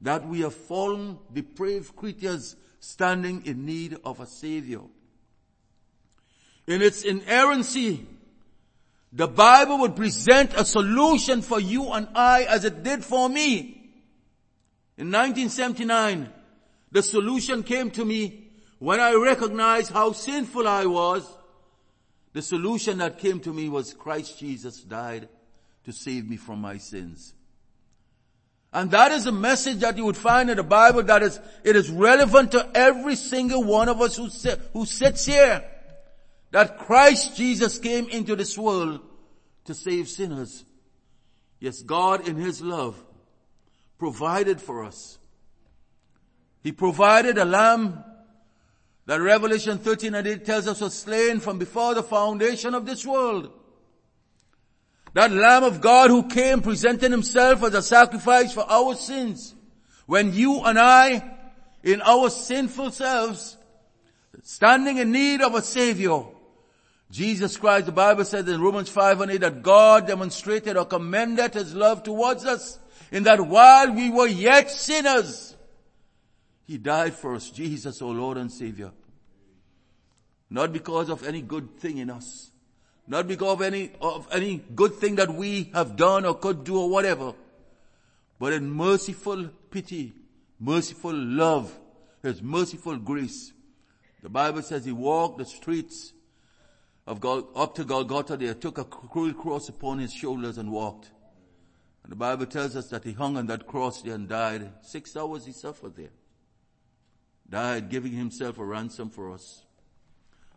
That 0.02 0.28
we 0.28 0.44
are 0.44 0.52
fallen, 0.52 1.18
depraved 1.32 1.96
creatures 1.96 2.56
standing 2.80 3.46
in 3.46 3.66
need 3.66 3.98
of 4.04 4.20
a 4.20 4.26
savior. 4.26 4.82
In 6.68 6.82
its 6.82 7.04
inerrancy, 7.04 8.06
the 9.12 9.28
Bible 9.28 9.80
would 9.80 9.96
present 9.96 10.54
a 10.56 10.66
solution 10.66 11.42
for 11.42 11.60
you 11.60 11.92
and 11.92 12.08
I 12.16 12.44
as 12.44 12.66
it 12.66 12.84
did 12.84 13.04
for 13.04 13.30
me. 13.30 13.80
In 14.98 15.12
1979, 15.12 16.30
the 16.92 17.02
solution 17.02 17.64
came 17.64 17.90
to 17.92 18.04
me 18.04 18.43
when 18.84 19.00
I 19.00 19.14
recognized 19.14 19.94
how 19.94 20.12
sinful 20.12 20.68
I 20.68 20.86
was. 20.88 21.26
The 22.34 22.42
solution 22.42 22.98
that 22.98 23.18
came 23.18 23.40
to 23.40 23.54
me 23.54 23.70
was 23.70 23.94
Christ 23.94 24.38
Jesus 24.38 24.82
died 24.82 25.30
to 25.86 25.94
save 25.94 26.30
me 26.30 26.36
from 26.36 26.60
my 26.60 26.80
sins. 26.80 27.34
And 28.74 28.92
that 28.92 29.14
is 29.14 29.26
a 29.26 29.32
message 29.32 29.80
that 29.80 29.96
you 29.96 30.04
would 30.04 30.18
find 30.18 30.50
in 30.50 30.58
the 30.58 30.64
Bible 30.64 31.02
that 31.04 31.24
is, 31.24 31.40
it 31.64 31.78
is 31.78 31.90
relevant 31.90 32.52
to 32.52 32.70
every 32.76 33.16
single 33.16 33.64
one 33.64 33.88
of 33.88 34.02
us 34.02 34.18
who, 34.18 34.30
sit, 34.30 34.60
who 34.74 34.86
sits 34.86 35.26
here 35.28 35.64
that 36.52 36.80
Christ 36.80 37.38
Jesus 37.38 37.80
came 37.80 38.10
into 38.10 38.36
this 38.36 38.58
world 38.58 39.00
to 39.64 39.74
save 39.74 40.10
sinners. 40.10 40.66
Yes, 41.58 41.82
God 41.84 42.28
in 42.28 42.36
His 42.36 42.62
love 42.62 43.02
provided 43.98 44.60
for 44.60 44.84
us. 44.84 45.20
He 46.62 46.74
provided 46.74 47.38
a 47.38 47.46
lamb 47.46 48.04
that 49.06 49.22
Revelation 49.22 49.78
13 49.78 50.16
and 50.16 50.28
8 50.28 50.46
tells 50.46 50.68
us 50.68 50.82
was 50.82 50.94
slain 50.94 51.40
from 51.40 51.60
before 51.60 51.94
the 51.94 52.04
foundation 52.04 52.74
of 52.74 52.86
this 52.86 53.06
world. 53.06 53.52
That 55.14 55.32
Lamb 55.32 55.64
of 55.64 55.82
God 55.82 56.10
who 56.10 56.28
came 56.28 56.62
presenting 56.62 57.12
himself 57.12 57.64
as 57.64 57.74
a 57.74 57.82
sacrifice 57.82 58.54
for 58.54 58.66
our 58.70 58.96
sins. 58.96 59.54
When 60.06 60.34
you 60.34 60.64
and 60.64 60.80
I, 60.80 61.38
in 61.84 62.02
our 62.02 62.30
sinful 62.30 62.92
selves, 62.92 63.58
standing 64.42 64.98
in 64.98 65.12
need 65.12 65.42
of 65.42 65.54
a 65.54 65.62
savior, 65.62 66.24
Jesus 67.12 67.58
Christ, 67.58 67.86
the 67.86 67.92
Bible 67.92 68.26
says 68.26 68.48
in 68.48 68.60
Romans 68.60 68.90
5 68.90 69.22
and 69.22 69.32
8 69.34 69.42
that 69.42 69.62
God 69.62 70.08
demonstrated 70.08 70.78
or 70.78 70.86
commended 70.86 71.54
his 71.54 71.76
love 71.76 72.02
towards 72.02 72.46
us 72.46 72.80
in 73.12 73.24
that 73.24 73.40
while 73.40 73.94
we 73.94 74.10
were 74.10 74.28
yet 74.28 74.72
sinners, 74.72 75.53
he 76.74 76.80
died 76.80 77.14
for 77.14 77.36
us, 77.36 77.52
Jesus, 77.52 78.02
our 78.02 78.10
Lord 78.10 78.36
and 78.36 78.52
Savior. 78.52 78.90
Not 80.50 80.74
because 80.74 81.08
of 81.08 81.24
any 81.24 81.44
good 81.44 81.78
thing 81.78 82.00
in 82.00 82.10
us. 82.10 82.50
Not 83.06 83.28
because 83.28 83.54
of 83.54 83.62
any, 83.62 83.92
of 84.02 84.28
any 84.32 84.58
good 84.74 84.96
thing 84.96 85.18
that 85.18 85.32
we 85.32 85.70
have 85.76 85.96
done 85.96 86.26
or 86.26 86.34
could 86.34 86.64
do 86.64 86.80
or 86.80 86.90
whatever. 86.90 87.36
But 88.40 88.54
in 88.54 88.72
merciful 88.72 89.50
pity, 89.70 90.14
merciful 90.60 91.14
love, 91.14 91.72
His 92.24 92.42
merciful 92.42 92.98
grace. 92.98 93.54
The 94.24 94.30
Bible 94.30 94.64
says 94.64 94.84
He 94.84 94.92
walked 94.92 95.38
the 95.38 95.46
streets 95.46 96.12
of 97.06 97.20
God, 97.20 97.46
up 97.56 97.76
to 97.76 97.84
Golgotha 97.84 98.36
there, 98.36 98.56
took 98.56 98.80
a 98.80 98.84
cruel 98.84 99.34
cross 99.34 99.70
upon 99.70 100.00
his 100.00 100.12
shoulders 100.12 100.58
and 100.58 100.72
walked. 100.72 101.12
And 102.02 102.12
the 102.12 102.16
Bible 102.16 102.48
tells 102.48 102.76
us 102.76 102.88
that 102.88 103.04
he 103.04 103.12
hung 103.12 103.38
on 103.38 103.46
that 103.46 103.68
cross 103.68 104.02
there 104.02 104.16
and 104.16 104.28
died. 104.28 104.72
Six 104.82 105.16
hours 105.16 105.46
he 105.46 105.52
suffered 105.52 105.96
there. 105.96 106.10
Died 107.54 107.90
giving 107.90 108.14
himself 108.14 108.58
a 108.58 108.66
ransom 108.66 109.12
for 109.12 109.32
us. 109.32 109.62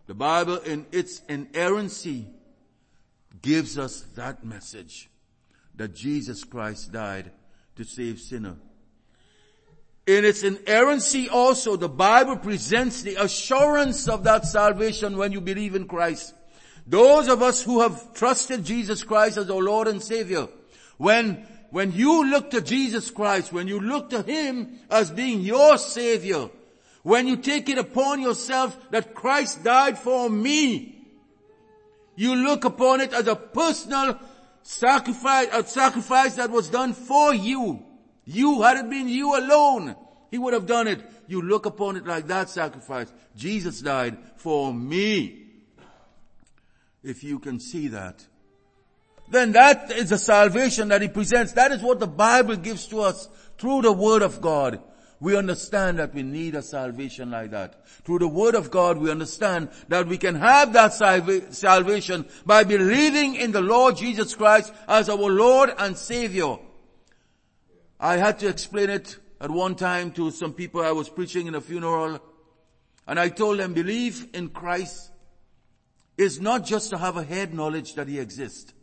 The 0.07 0.15
Bible 0.15 0.57
in 0.57 0.87
its 0.93 1.21
inerrancy 1.29 2.27
gives 3.43 3.77
us 3.77 4.01
that 4.15 4.43
message 4.43 5.11
that 5.75 5.95
Jesus 5.95 6.43
Christ 6.43 6.93
died 6.93 7.33
to 7.77 7.85
save 7.85 8.19
sinner. 8.19 8.57
In 10.07 10.25
its 10.25 10.43
inerrancy 10.43 11.29
also, 11.29 11.77
the 11.77 11.87
Bible 11.91 12.39
presents 12.39 13.03
the 13.03 13.23
assurance 13.23 14.09
of 14.09 14.25
that 14.25 14.47
salvation 14.47 15.19
when 15.19 15.33
you 15.33 15.43
believe 15.43 15.75
in 15.75 15.87
Christ. 15.87 16.33
Those 16.87 17.29
of 17.29 17.43
us 17.43 17.63
who 17.63 17.83
have 17.83 18.15
trusted 18.15 18.65
Jesus 18.65 19.03
Christ 19.03 19.37
as 19.37 19.51
our 19.51 19.63
Lord 19.63 19.87
and 19.87 20.03
Savior, 20.03 20.49
when, 20.97 21.47
when 21.69 21.93
you 21.93 22.31
look 22.31 22.53
to 22.53 22.63
Jesus 22.63 23.11
Christ, 23.11 23.53
when 23.53 23.69
you 23.69 23.81
look 23.81 24.09
to 24.09 24.23
Him 24.23 24.79
as 24.89 25.11
being 25.11 25.43
your 25.43 25.77
Savior, 25.77 26.49
when 27.07 27.29
you 27.29 27.37
take 27.37 27.69
it 27.69 27.79
upon 27.79 28.21
yourself 28.21 28.77
that 28.91 29.15
Christ 29.15 29.63
died 29.63 29.97
for 29.97 30.29
me, 30.29 31.07
you 32.17 32.35
look 32.35 32.65
upon 32.65 33.01
it 33.01 33.13
as 33.13 33.29
a 33.29 33.37
personal 33.37 34.19
sacrifice, 34.65 35.47
a 35.53 35.65
sacrifice 35.65 36.35
that 36.35 36.51
was 36.51 36.69
done 36.69 36.95
for 36.95 37.33
you. 37.33 37.81
You, 38.25 38.63
had 38.63 38.79
it 38.79 38.91
been 38.91 39.09
you 39.09 39.39
alone, 39.39 39.95
He 40.33 40.39
would 40.39 40.53
have 40.53 40.67
done 40.67 40.89
it. 40.89 41.01
You 41.29 41.43
look 41.43 41.65
upon 41.65 41.97
it 41.97 42.07
like 42.07 42.27
that 42.27 42.51
sacrifice. 42.51 43.13
Jesus 43.37 43.81
died 43.81 44.19
for 44.39 44.75
me 44.75 45.45
if 47.05 47.23
you 47.23 47.39
can 47.39 47.61
see 47.61 47.87
that. 47.87 48.27
Then 49.31 49.53
that 49.53 49.93
is 49.93 50.11
the 50.11 50.19
salvation 50.19 50.89
that 50.89 51.03
he 51.03 51.09
presents. 51.09 51.53
That 51.53 51.71
is 51.71 51.83
what 51.83 52.01
the 52.01 52.09
Bible 52.09 52.57
gives 52.57 52.89
to 52.89 53.03
us 53.03 53.29
through 53.59 53.83
the 53.83 53.93
Word 53.93 54.23
of 54.23 54.41
God. 54.41 54.83
We 55.19 55.37
understand 55.37 55.99
that 55.99 56.15
we 56.15 56.23
need 56.23 56.55
a 56.55 56.63
salvation 56.63 57.31
like 57.31 57.51
that. 57.53 57.89
Through 58.05 58.19
the 58.19 58.29
Word 58.29 58.55
of 58.55 58.71
God, 58.71 58.99
we 58.99 59.11
understand 59.11 59.71
that 59.89 60.07
we 60.07 60.19
can 60.19 60.35
have 60.35 60.75
that 60.75 60.93
salvation 60.93 62.27
by 62.45 62.65
believing 62.65 63.35
in 63.35 63.53
the 63.53 63.63
Lord 63.63 63.97
Jesus 63.97 64.35
Christ 64.35 64.75
as 64.87 65.09
our 65.09 65.17
Lord 65.17 65.73
and 65.79 65.97
Savior. 65.97 66.59
I 67.99 68.19
had 68.19 68.39
to 68.41 68.49
explain 68.49 68.91
it 68.91 69.17
at 69.41 69.51
one 69.51 69.75
time 69.75 70.13
to 70.13 70.31
some 70.31 70.53
people 70.53 70.83
I 70.83 70.93
was 70.93 71.09
preaching 71.09 71.47
in 71.47 71.55
a 71.55 71.63
funeral, 71.63 72.21
and 73.07 73.19
I 73.19 73.31
told 73.31 73.59
them, 73.59 73.73
believe 73.73 74.29
in 74.35 74.51
Christ 74.51 75.11
is 76.19 76.41
not 76.41 76.67
just 76.67 76.91
to 76.91 76.99
have 76.99 77.17
a 77.17 77.23
head 77.23 77.55
knowledge 77.55 77.95
that 77.95 78.09
he 78.09 78.19
exists. 78.19 78.75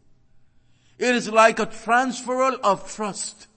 It 0.98 1.14
is 1.14 1.30
like 1.30 1.60
a 1.60 1.66
transferal 1.66 2.60
of 2.64 2.92
trust. 2.92 3.48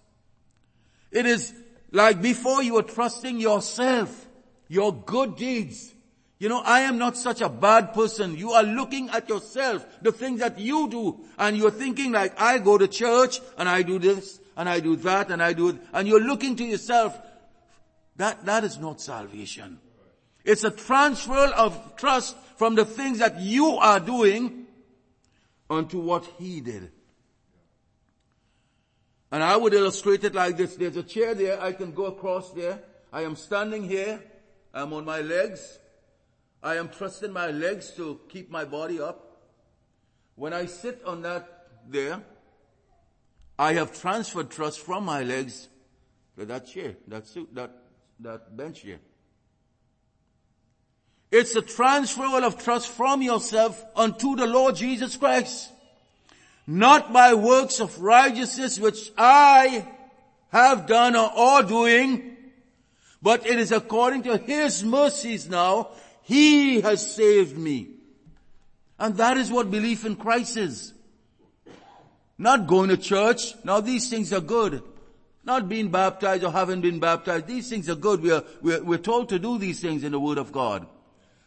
It 1.11 1.25
is 1.25 1.55
like 1.97 2.21
before 2.21 2.63
you 2.63 2.75
were 2.75 2.83
trusting 2.83 3.41
yourself, 3.41 4.27
your 4.69 4.93
good 4.93 5.35
deeds. 5.37 5.95
You 6.39 6.51
know, 6.51 6.61
I 6.63 6.81
am 6.81 6.99
not 6.99 7.17
such 7.17 7.41
a 7.41 7.49
bad 7.49 7.95
person. 7.95 8.37
You 8.37 8.51
are 8.51 8.63
looking 8.63 9.09
at 9.09 9.31
yourself, 9.31 9.87
the 10.03 10.13
things 10.13 10.41
that 10.41 10.59
you 10.59 10.91
do, 10.91 11.25
and 11.39 11.57
you're 11.57 11.71
thinking 11.71 12.13
like, 12.13 12.39
I 12.39 12.59
go 12.59 12.77
to 12.77 12.87
church, 12.87 13.41
and 13.57 13.67
I 13.67 13.81
do 13.81 13.99
this, 13.99 14.39
and 14.59 14.69
I 14.69 14.81
do 14.81 14.97
that, 14.97 15.31
and 15.31 15.43
I 15.43 15.55
do 15.55 15.71
it, 15.71 15.77
and 15.95 16.07
you're 16.07 16.21
looking 16.21 16.55
to 16.57 16.65
yourself. 16.65 17.19
That, 18.17 18.45
that 18.45 18.63
is 18.65 18.79
not 18.79 19.01
salvation. 19.01 19.79
It's 20.45 20.65
a 20.65 20.71
transfer 20.71 21.47
of 21.57 21.97
trust 21.97 22.37
from 22.57 22.75
the 22.75 22.85
things 22.85 23.21
that 23.21 23.41
you 23.41 23.79
are 23.79 24.01
doing 24.01 24.67
unto 25.71 25.99
what 25.99 26.27
he 26.39 26.61
did. 26.61 26.91
And 29.37 29.45
I 29.45 29.55
would 29.55 29.75
illustrate 29.75 30.25
it 30.25 30.35
like 30.35 30.57
this. 30.57 30.77
There's 30.77 30.97
a 30.97 31.03
chair 31.03 31.35
there. 31.35 31.61
I 31.61 31.73
can 31.73 31.93
go 31.93 32.07
across 32.07 32.53
there. 32.53 32.79
I 33.13 33.21
am 33.21 33.37
standing 33.37 33.85
here. 33.87 34.19
I'm 34.73 34.95
on 34.95 35.05
my 35.05 35.21
legs. 35.21 35.79
I 36.63 36.77
am 36.77 36.89
trusting 36.89 37.35
my 37.35 37.49
legs 37.49 37.91
to 37.97 38.19
keep 38.31 38.51
my 38.51 38.65
body 38.65 38.99
up. 38.99 39.43
When 40.37 40.55
I 40.55 40.65
sit 40.65 41.03
on 41.05 41.21
that 41.21 41.69
there, 41.87 42.23
I 43.59 43.75
have 43.75 44.01
transferred 44.01 44.49
trust 44.49 44.81
from 44.81 45.05
my 45.05 45.23
legs 45.23 45.69
to 46.39 46.47
that 46.47 46.67
chair, 46.69 46.97
that 47.09 47.27
suit, 47.27 47.55
that, 47.55 47.77
that 48.21 48.57
bench 48.57 48.81
here. 48.81 49.01
It's 51.31 51.55
a 51.57 51.61
transferal 51.61 52.43
of 52.43 52.65
trust 52.65 52.89
from 52.89 53.21
yourself 53.21 53.85
unto 53.95 54.35
the 54.35 54.47
Lord 54.47 54.77
Jesus 54.77 55.15
Christ. 55.15 55.73
Not 56.67 57.13
by 57.13 57.35
works 57.35 57.81
of 57.81 58.01
righteousness 58.01 58.79
which 58.79 59.13
I 59.17 59.87
have 60.51 60.87
done 60.87 61.15
or 61.15 61.31
are 61.31 61.63
doing, 61.63 62.37
but 63.23 63.47
it 63.47 63.59
is 63.59 63.73
according 63.73 64.25
to 64.25 64.37
His 64.37 64.83
mercies 64.83 65.49
now, 65.49 65.91
He 66.23 66.81
has 66.81 67.15
saved 67.15 67.57
me. 67.57 67.91
And 68.99 69.17
that 69.19 69.37
is 69.37 69.51
what 69.51 69.71
belief 69.71 70.05
in 70.05 70.17
Christ 70.17 70.57
is. 70.57 70.95
Not 72.39 72.67
going 72.67 72.89
to 72.89 72.97
church. 72.97 73.55
Now 73.65 73.81
these 73.81 74.11
things 74.11 74.33
are 74.33 74.41
good. 74.41 74.83
Not 75.45 75.69
being 75.69 75.91
baptized 75.91 76.43
or 76.43 76.51
having 76.51 76.81
been 76.81 76.99
baptized. 76.99 77.47
These 77.47 77.71
things 77.71 77.89
are 77.89 77.95
good. 77.95 78.21
We 78.21 78.33
are, 78.33 78.43
we're, 78.61 78.83
we're 78.83 78.99
told 78.99 79.29
to 79.29 79.39
do 79.39 79.59
these 79.59 79.81
things 79.81 80.03
in 80.03 80.13
the 80.13 80.21
Word 80.21 80.39
of 80.39 80.51
God. 80.51 80.87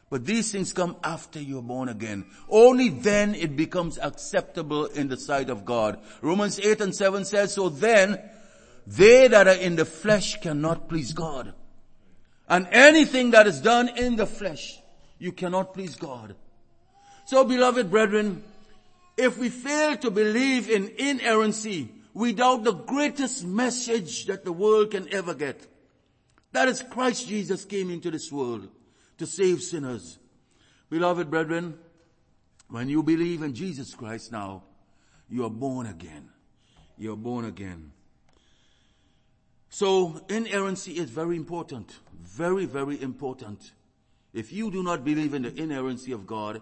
But 0.10 0.26
these 0.26 0.52
things 0.52 0.74
come 0.74 0.96
after 1.04 1.40
you're 1.40 1.62
born 1.62 1.88
again. 1.88 2.26
Only 2.50 2.90
then 2.90 3.36
it 3.36 3.56
becomes 3.56 4.00
acceptable 4.00 4.86
in 4.86 5.08
the 5.08 5.18
sight 5.18 5.50
of 5.50 5.66
God. 5.66 6.00
Romans 6.22 6.60
8 6.60 6.82
and 6.82 6.96
7 6.96 7.26
says, 7.26 7.54
so 7.54 7.70
then 7.70 8.20
they 8.88 9.28
that 9.28 9.48
are 9.48 9.54
in 9.54 9.76
the 9.76 9.86
flesh 9.86 10.42
cannot 10.42 10.90
please 10.90 11.14
God. 11.14 11.54
And 12.48 12.68
anything 12.72 13.32
that 13.32 13.46
is 13.46 13.62
done 13.62 13.90
in 13.90 14.16
the 14.16 14.26
flesh, 14.26 14.80
you 15.20 15.32
cannot 15.32 15.76
please 15.76 15.96
God. 15.96 16.36
So 17.26 17.44
beloved 17.44 17.92
brethren, 17.92 18.42
if 19.16 19.38
we 19.38 19.50
fail 19.50 19.96
to 19.98 20.10
believe 20.10 20.72
in 20.72 20.92
inerrancy 20.98 21.90
without 22.16 22.64
the 22.64 22.74
greatest 22.74 23.46
message 23.46 24.26
that 24.26 24.44
the 24.44 24.52
world 24.52 24.90
can 24.90 25.14
ever 25.14 25.36
get, 25.36 25.68
that 26.52 26.68
is 26.68 26.82
Christ 26.82 27.28
Jesus 27.28 27.64
came 27.64 27.92
into 27.92 28.10
this 28.10 28.32
world 28.32 28.70
to 29.20 29.26
save 29.26 29.62
sinners. 29.62 30.18
Beloved 30.90 31.30
brethren, 31.30 31.78
when 32.70 32.90
you 32.90 33.04
believe 33.04 33.44
in 33.44 33.54
Jesus 33.54 33.94
Christ 33.94 34.32
now, 34.32 34.64
you 35.30 35.46
are 35.46 35.50
born 35.50 35.88
again. 35.88 36.30
You 36.98 37.14
are 37.14 37.18
born 37.18 37.46
again. 37.46 37.92
So 39.70 40.22
inerrancy 40.30 40.94
is 40.94 41.10
very 41.10 41.36
important. 41.36 41.96
Very, 42.14 42.66
very 42.66 43.00
important. 43.02 43.72
If 44.34 44.52
you 44.52 44.72
do 44.72 44.84
not 44.84 45.04
believe 45.04 45.34
in 45.34 45.44
the 45.44 45.56
inerrancy 45.56 46.12
of 46.12 46.26
God, 46.26 46.62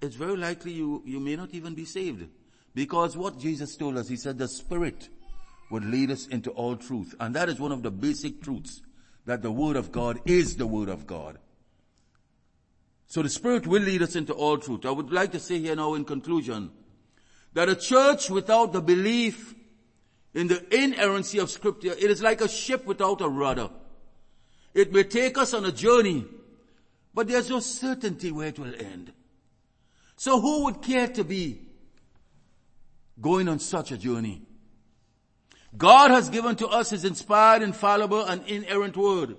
it's 0.00 0.16
very 0.16 0.36
likely 0.36 0.72
you, 0.72 1.02
you 1.04 1.18
may 1.18 1.36
not 1.36 1.50
even 1.52 1.74
be 1.74 1.84
saved. 1.84 2.28
Because 2.74 3.16
what 3.16 3.38
Jesus 3.38 3.76
told 3.76 3.96
us, 3.96 4.08
He 4.08 4.16
said 4.16 4.38
the 4.38 4.48
Spirit 4.48 5.08
would 5.70 5.84
lead 5.84 6.10
us 6.10 6.26
into 6.26 6.50
all 6.50 6.76
truth. 6.76 7.14
And 7.18 7.34
that 7.34 7.48
is 7.48 7.58
one 7.58 7.72
of 7.72 7.82
the 7.82 7.90
basic 7.90 8.42
truths, 8.42 8.82
that 9.28 9.42
the 9.42 9.52
Word 9.52 9.76
of 9.76 9.92
God 9.92 10.18
is 10.24 10.56
the 10.56 10.66
Word 10.66 10.88
of 10.88 11.06
God. 11.06 11.36
So 13.08 13.20
the 13.20 13.28
Spirit 13.28 13.66
will 13.66 13.82
lead 13.82 14.00
us 14.00 14.16
into 14.16 14.32
all 14.32 14.56
truth. 14.56 14.86
I 14.86 14.90
would 14.90 15.12
like 15.12 15.32
to 15.32 15.38
say 15.38 15.58
here 15.58 15.76
now 15.76 15.92
in 15.92 16.06
conclusion, 16.06 16.70
that 17.52 17.68
a 17.68 17.76
church 17.76 18.30
without 18.30 18.72
the 18.72 18.80
belief 18.80 19.54
in 20.32 20.46
the 20.48 20.64
inerrancy 20.74 21.38
of 21.40 21.50
scripture, 21.50 21.92
it 21.92 22.10
is 22.10 22.22
like 22.22 22.40
a 22.40 22.48
ship 22.48 22.86
without 22.86 23.20
a 23.20 23.28
rudder. 23.28 23.68
It 24.72 24.94
may 24.94 25.02
take 25.02 25.36
us 25.36 25.52
on 25.52 25.66
a 25.66 25.72
journey, 25.72 26.24
but 27.12 27.28
there's 27.28 27.50
no 27.50 27.60
certainty 27.60 28.32
where 28.32 28.48
it 28.48 28.58
will 28.58 28.74
end. 28.74 29.12
So 30.16 30.40
who 30.40 30.64
would 30.64 30.80
care 30.80 31.06
to 31.06 31.22
be 31.22 31.60
going 33.20 33.46
on 33.50 33.58
such 33.58 33.92
a 33.92 33.98
journey? 33.98 34.47
God 35.76 36.10
has 36.10 36.30
given 36.30 36.56
to 36.56 36.68
us 36.68 36.90
His 36.90 37.04
inspired, 37.04 37.62
infallible, 37.62 38.24
and 38.24 38.46
inerrant 38.46 38.96
word. 38.96 39.36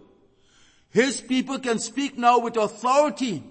His 0.91 1.21
people 1.21 1.59
can 1.59 1.79
speak 1.79 2.17
now 2.17 2.39
with 2.39 2.57
authority 2.57 3.43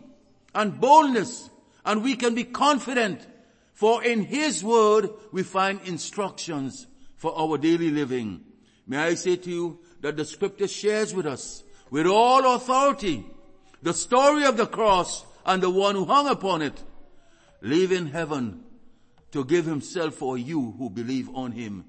and 0.54 0.80
boldness, 0.80 1.50
and 1.84 2.02
we 2.02 2.16
can 2.16 2.34
be 2.34 2.44
confident, 2.44 3.26
for 3.72 4.02
in 4.04 4.22
His 4.22 4.62
word 4.62 5.10
we 5.32 5.42
find 5.42 5.80
instructions 5.84 6.86
for 7.16 7.36
our 7.38 7.58
daily 7.58 7.90
living. 7.90 8.44
May 8.86 8.98
I 8.98 9.14
say 9.14 9.36
to 9.36 9.50
you 9.50 9.78
that 10.00 10.16
the 10.16 10.24
scripture 10.24 10.68
shares 10.68 11.14
with 11.14 11.26
us, 11.26 11.64
with 11.90 12.06
all 12.06 12.54
authority, 12.54 13.26
the 13.82 13.94
story 13.94 14.44
of 14.44 14.56
the 14.56 14.66
cross 14.66 15.24
and 15.44 15.62
the 15.62 15.70
one 15.70 15.94
who 15.94 16.04
hung 16.04 16.28
upon 16.28 16.62
it, 16.62 16.82
leaving 17.60 18.06
heaven 18.06 18.64
to 19.32 19.44
give 19.44 19.66
himself 19.66 20.14
for 20.14 20.38
you 20.38 20.74
who 20.78 20.90
believe 20.90 21.28
on 21.34 21.52
him. 21.52 21.84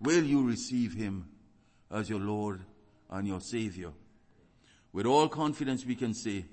Will 0.00 0.22
you 0.24 0.46
receive 0.46 0.94
him 0.94 1.28
as 1.90 2.08
your 2.08 2.20
Lord 2.20 2.60
and 3.10 3.26
your 3.26 3.40
Savior? 3.40 3.92
With 4.92 5.06
all 5.06 5.28
confidence 5.28 5.84
we 5.84 5.96
can 5.96 6.14
say 6.14 6.44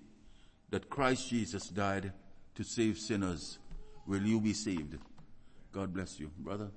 that 0.70 0.90
Christ 0.90 1.30
Jesus 1.30 1.70
died 1.70 2.12
to 2.56 2.64
save 2.64 2.98
sinners. 2.98 3.60
Will 4.08 4.24
you 4.24 4.40
be 4.40 4.54
saved? 4.54 4.98
God 5.72 5.94
bless 5.94 6.20
you, 6.20 6.32
brother. 6.38 6.70